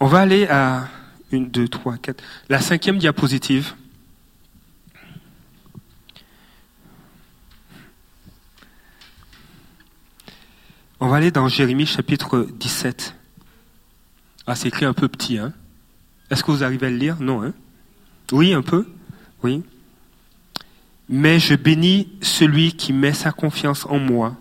[0.00, 0.86] On va aller à
[1.30, 2.22] une, deux, trois, quatre.
[2.48, 3.74] La cinquième diapositive.
[11.00, 13.14] On va aller dans Jérémie chapitre 17.
[14.46, 15.52] Ah, c'est écrit un peu petit, hein
[16.30, 17.20] Est-ce que vous arrivez à le lire?
[17.20, 17.52] Non, hein
[18.32, 18.86] Oui, un peu
[19.42, 19.62] Oui.
[21.08, 24.36] Mais je bénis celui qui met sa confiance en moi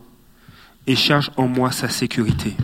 [0.87, 2.55] et cherche en moi sa sécurité.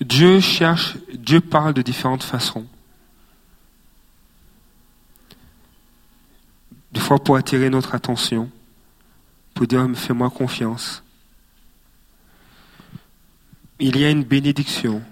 [0.00, 2.66] Dieu cherche, Dieu parle de différentes façons.
[6.92, 8.50] Des fois pour attirer notre attention,
[9.54, 11.02] pour dire fais-moi confiance.
[13.80, 15.02] Il y a une bénédiction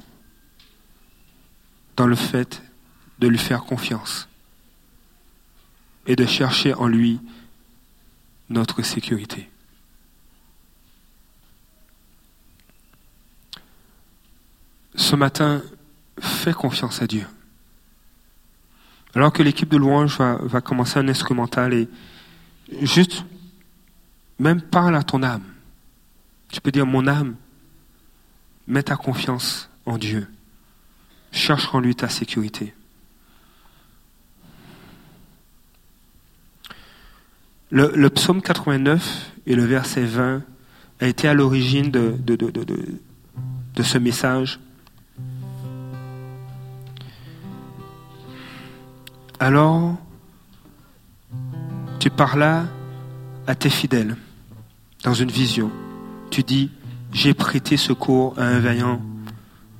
[1.96, 2.62] dans le fait
[3.18, 4.28] de lui faire confiance
[6.06, 7.20] et de chercher en lui
[8.48, 9.48] notre sécurité.
[14.96, 15.62] Ce matin,
[16.18, 17.26] fais confiance à Dieu.
[19.14, 21.88] Alors que l'équipe de louange va, commencer un instrumental et
[22.82, 23.24] juste,
[24.38, 25.44] même parle à ton âme.
[26.50, 27.36] Tu peux dire, mon âme,
[28.66, 30.28] mets ta confiance en Dieu.
[31.32, 32.74] Cherche en lui ta sécurité.
[37.70, 40.42] Le, psaume 89 et le verset 20
[41.00, 44.60] a été à l'origine de, de ce message.
[49.38, 49.96] Alors,
[51.98, 52.64] tu parlas
[53.46, 54.16] à tes fidèles
[55.04, 55.70] dans une vision.
[56.30, 56.70] Tu dis,
[57.12, 59.02] j'ai prêté secours à un vaillant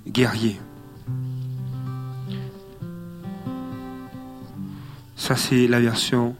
[0.06, 0.60] guerrier.
[5.16, 6.36] Ça, c'est la version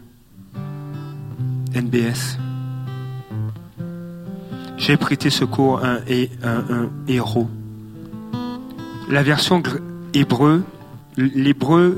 [1.75, 2.37] NBS.
[4.77, 5.97] J'ai prêté secours à
[6.43, 7.49] un, un héros.
[9.09, 9.63] La version
[10.13, 10.63] hébreu,
[11.17, 11.97] l'hébreu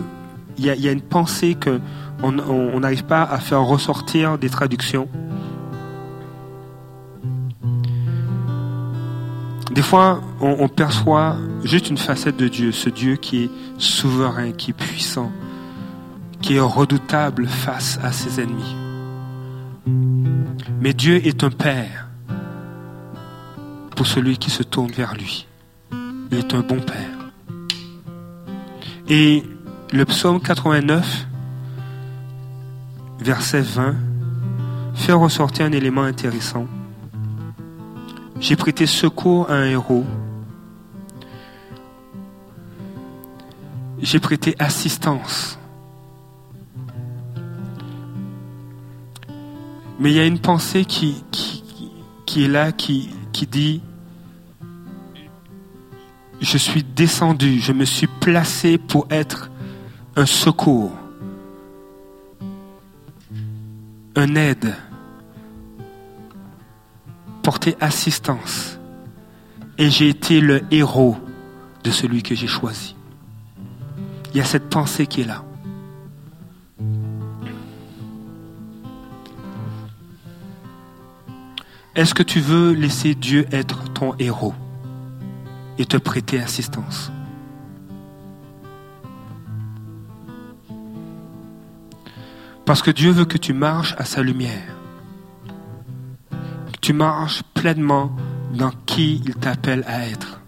[0.59, 1.79] il y, a, une pensée que
[2.21, 5.07] on n'arrive pas à faire ressortir des traductions.
[9.71, 14.71] Des fois, on, perçoit juste une facette de Dieu, ce Dieu qui est souverain, qui
[14.71, 15.31] est puissant,
[16.41, 18.75] qui est redoutable face à ses ennemis.
[20.81, 22.09] Mais Dieu est un Père
[23.95, 25.47] pour celui qui se tourne vers lui.
[26.31, 27.31] Il est un bon Père.
[29.07, 29.43] Et
[29.91, 31.27] le psaume 89,
[33.19, 33.95] verset 20,
[34.93, 36.67] fait ressortir un élément intéressant.
[38.39, 40.05] J'ai prêté secours à un héros.
[43.99, 45.57] J'ai prêté assistance.
[49.99, 51.23] Mais il y a une pensée qui,
[52.37, 53.81] est là, qui dit,
[56.39, 59.48] je suis descendu, je me suis placé pour être
[60.19, 60.91] un secours,
[64.17, 64.75] un aide,
[67.41, 68.77] porter assistance.
[69.77, 71.15] Et j'ai été le héros
[71.85, 72.97] de celui que j'ai choisi.
[74.31, 75.45] Il y a cette pensée qui est là.
[81.95, 84.53] Est-ce que tu veux laisser Dieu être ton héros
[85.77, 87.09] et te prêter assistance?
[92.69, 94.75] Parce que Dieu veut que tu marches à sa lumière.
[96.29, 98.11] Que tu marches pleinement
[98.53, 100.39] dans qui il t'appelle à être.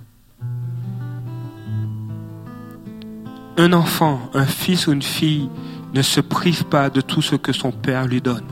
[3.57, 5.49] Un enfant, un fils ou une fille
[5.95, 8.45] ne se prive pas de tout ce que son père lui donne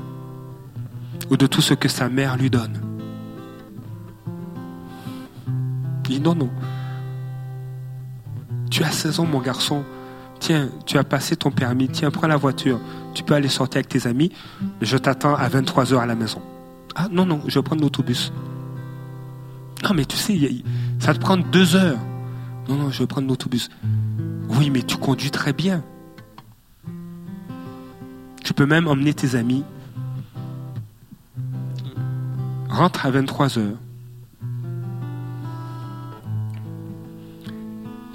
[1.30, 2.82] ou de tout ce que sa mère lui donne.
[6.06, 6.50] Il dit non, non.
[8.72, 9.84] Tu as 16 ans, mon garçon
[10.40, 12.80] tiens, tu as passé ton permis, tiens, prends la voiture,
[13.14, 14.32] tu peux aller sortir avec tes amis,
[14.82, 16.42] je t'attends à 23 heures à la maison.
[16.96, 18.32] Ah non, non, je vais prendre l'autobus.
[19.84, 20.64] Non, mais tu sais,
[21.00, 22.00] ça te prend deux heures.
[22.68, 23.70] Non, non, je vais prendre l'autobus.
[24.50, 25.84] Oui, mais tu conduis très bien.
[28.44, 29.64] Tu peux même emmener tes amis.
[32.68, 33.78] Rentre à 23 heures.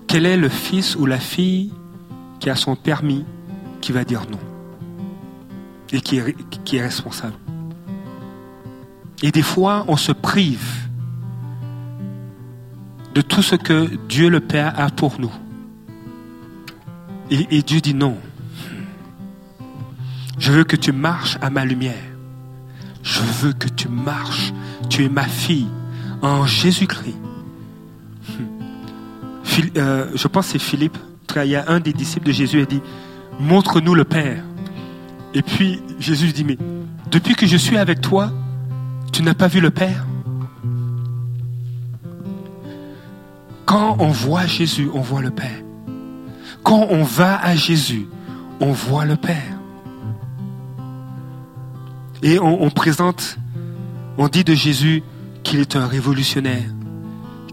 [0.06, 1.72] Quel est le fils ou la fille
[2.44, 3.24] qui a son permis,
[3.80, 4.38] qui va dire non.
[5.94, 7.32] Et qui est, responsable.
[9.22, 10.90] Et des fois, on se prive
[13.14, 15.32] de tout ce que Dieu le Père a pour nous.
[17.30, 18.18] Et, et, Dieu dit non.
[20.36, 22.04] Je veux que tu marches à ma lumière.
[23.02, 24.52] Je veux que tu marches.
[24.90, 25.68] Tu es ma fille
[26.20, 27.16] en Jésus-Christ.
[29.78, 30.98] Euh, je pense que c'est Philippe
[31.36, 32.80] il y a un des disciples de Jésus a dit,
[33.40, 34.42] montre-nous le Père.
[35.34, 36.58] Et puis Jésus dit, mais
[37.10, 38.30] depuis que je suis avec toi,
[39.12, 40.06] tu n'as pas vu le Père?
[43.64, 45.62] Quand on voit Jésus, on voit le Père.
[46.62, 48.06] Quand on va à Jésus,
[48.60, 49.58] on voit le Père.
[52.22, 53.38] Et on, présente,
[54.16, 55.02] on dit de Jésus
[55.42, 56.64] qu'il est un révolutionnaire,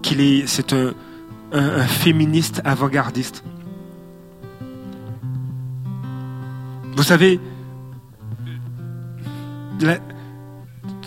[0.02, 3.44] qu'il est, c'est un féministe avant-gardiste.
[6.96, 7.40] Vous savez,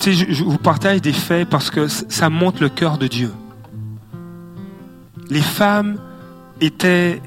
[0.03, 3.33] je, vous partage des faits parce que ça montre le cœur de Dieu.
[5.31, 5.99] Les femmes
[6.61, 7.23] étaient,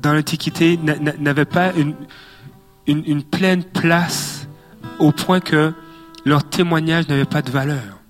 [0.00, 1.94] dans l'Antiquité, n'avaient pas une,
[2.86, 4.48] une, pleine place
[4.98, 5.72] au point que
[6.24, 8.00] leur témoignage n'avait pas de valeur.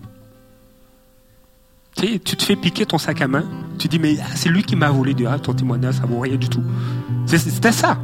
[1.97, 3.45] Tu, te fais piquer ton sac à main,
[3.79, 6.49] tu dis, mais c'est lui qui m'a volé, ah, ton témoignage, ça vaut rien du
[6.49, 6.63] tout.
[7.27, 7.99] C'était ça.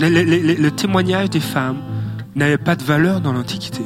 [0.00, 1.78] Le, témoignage des femmes
[2.34, 3.82] n'avait pas de valeur dans l'Antiquité.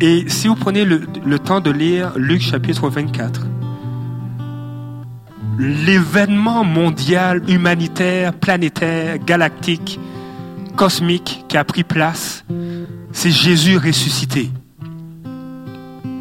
[0.00, 3.46] Et si vous prenez le, temps de lire Luc chapitre 24,
[5.58, 9.98] l'événement mondial, humanitaire, planétaire, galactique,
[10.76, 12.44] cosmique qui a pris place,
[13.12, 14.50] c'est Jésus ressuscité.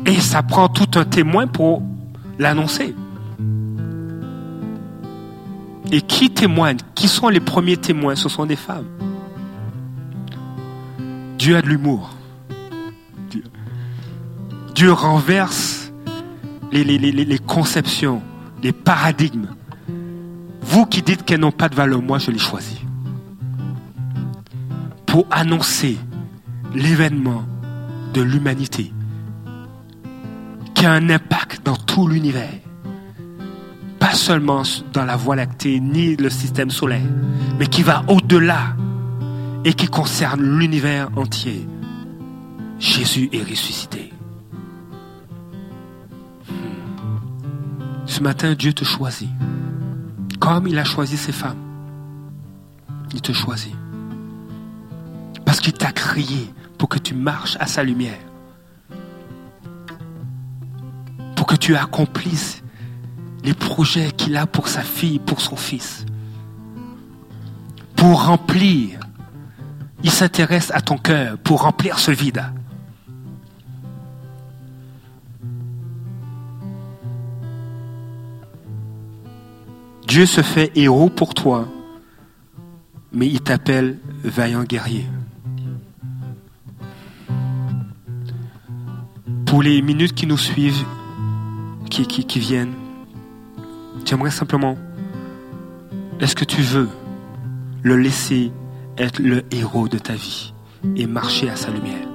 [0.06, 1.84] Et ça prend tout un témoin pour
[2.40, 2.96] l'annoncer.
[5.92, 8.16] Et qui témoigne Qui sont les premiers témoins?
[8.16, 8.88] Ce sont des femmes.
[11.38, 12.10] Dieu a de l'humour.
[14.74, 15.92] Dieu renverse
[16.72, 18.22] les, les, conceptions,
[18.62, 19.48] les paradigmes.
[20.62, 22.78] Vous qui dites qu'elles n'ont pas de valeur, moi je les choisis.
[25.06, 25.98] Pour annoncer
[26.76, 27.44] l'événement
[28.14, 28.94] de l'humanité
[30.76, 32.60] qui a un impact dans tout l'univers
[34.14, 34.64] seulement
[34.94, 37.10] dans la Voie lactée ni le système solaire,
[37.60, 38.76] mais qui va au-delà
[39.66, 41.68] et qui concerne l'univers entier.
[42.80, 44.14] Jésus est ressuscité.
[46.48, 46.54] Hmm.
[48.06, 49.30] Ce matin, Dieu te choisit.
[50.40, 51.58] Comme il a choisi ses femmes.
[53.14, 53.76] Il te choisit.
[55.46, 58.20] Parce qu'il t'a crié pour que tu marches à sa lumière.
[61.36, 62.64] Pour que tu accomplisses
[63.48, 66.06] les projets qu'il a pour sa fille, pour son fils.
[67.96, 69.00] Pour remplir.
[70.04, 72.44] Il s'intéresse à ton cœur pour remplir ce vide.
[80.06, 81.70] Dieu se fait héros pour toi,
[83.14, 85.06] mais il t'appelle vaillant guerrier.
[89.46, 90.86] Pour les minutes qui nous suivent,
[91.90, 92.74] qui, viennent,
[94.06, 94.78] j'aimerais simplement,
[96.20, 96.90] est-ce que tu veux
[97.84, 98.52] le laisser
[98.98, 100.54] être le héros de ta vie
[100.96, 102.08] et marcher à sa lumière?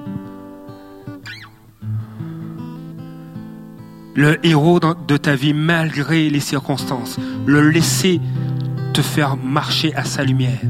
[4.15, 7.17] Le héros de ta vie malgré les circonstances.
[7.47, 8.21] Le laisser
[8.93, 10.61] te faire marcher à sa lumière.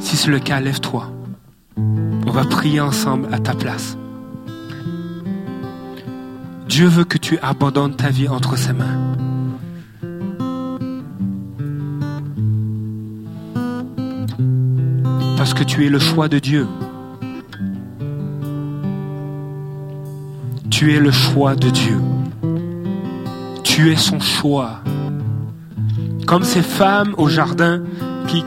[0.00, 1.12] Si c'est le cas, lève-toi.
[1.76, 3.98] On va prier ensemble à ta place.
[6.68, 9.16] Dieu veut que tu abandonnes ta vie entre ses mains.
[15.46, 16.66] Parce que tu es le choix de Dieu.
[20.70, 22.00] Tu es le choix de Dieu.
[23.62, 24.80] Tu es son choix.
[26.26, 27.82] Comme ces femmes au jardin
[28.26, 28.42] qui,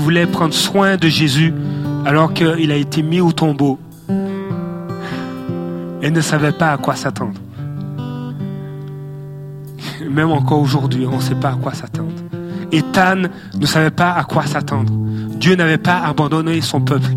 [0.00, 1.54] voulaient prendre soin de Jésus
[2.04, 3.78] alors qu'il a été mis au tombeau.
[6.02, 7.40] Elles ne savaient pas à quoi s'attendre.
[10.10, 12.12] Même encore aujourd'hui, on ne sait pas à quoi s'attendre.
[12.70, 12.82] Et
[13.58, 14.92] ne savait pas à quoi s'attendre.
[15.42, 17.10] Dieu n'avait pas abandonné son peuple.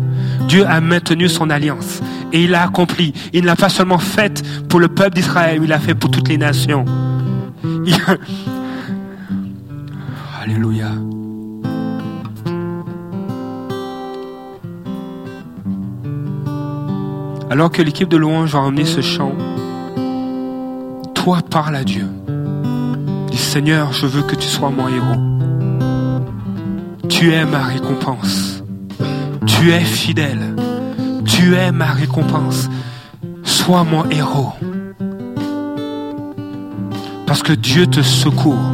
[0.48, 2.00] Dieu a maintenu son alliance
[2.32, 3.12] et il l'a accompli.
[3.32, 6.28] Il ne l'a pas seulement fait pour le peuple d'Israël, il l'a fait pour toutes
[6.28, 6.84] les nations.
[10.42, 10.88] Alléluia.
[17.48, 19.36] Alors que l'équipe de louange va emmener ce chant,
[21.14, 22.08] toi parle à Dieu.
[23.30, 25.35] Dis Seigneur, je veux que tu sois mon héros.
[27.08, 28.62] Tu es ma récompense.
[29.46, 30.54] Tu es fidèle.
[31.24, 32.68] Tu es ma récompense.
[33.42, 34.52] Sois mon héros.
[37.26, 38.70] Parce que Dieu te secourt.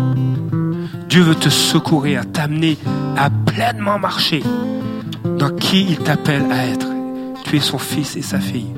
[1.08, 2.78] Dieu veut te secourir, t'amener
[3.16, 4.42] à pleinement marcher
[5.38, 6.86] dans qui il t'appelle à être.
[7.44, 8.72] Tu es son fils et sa fille.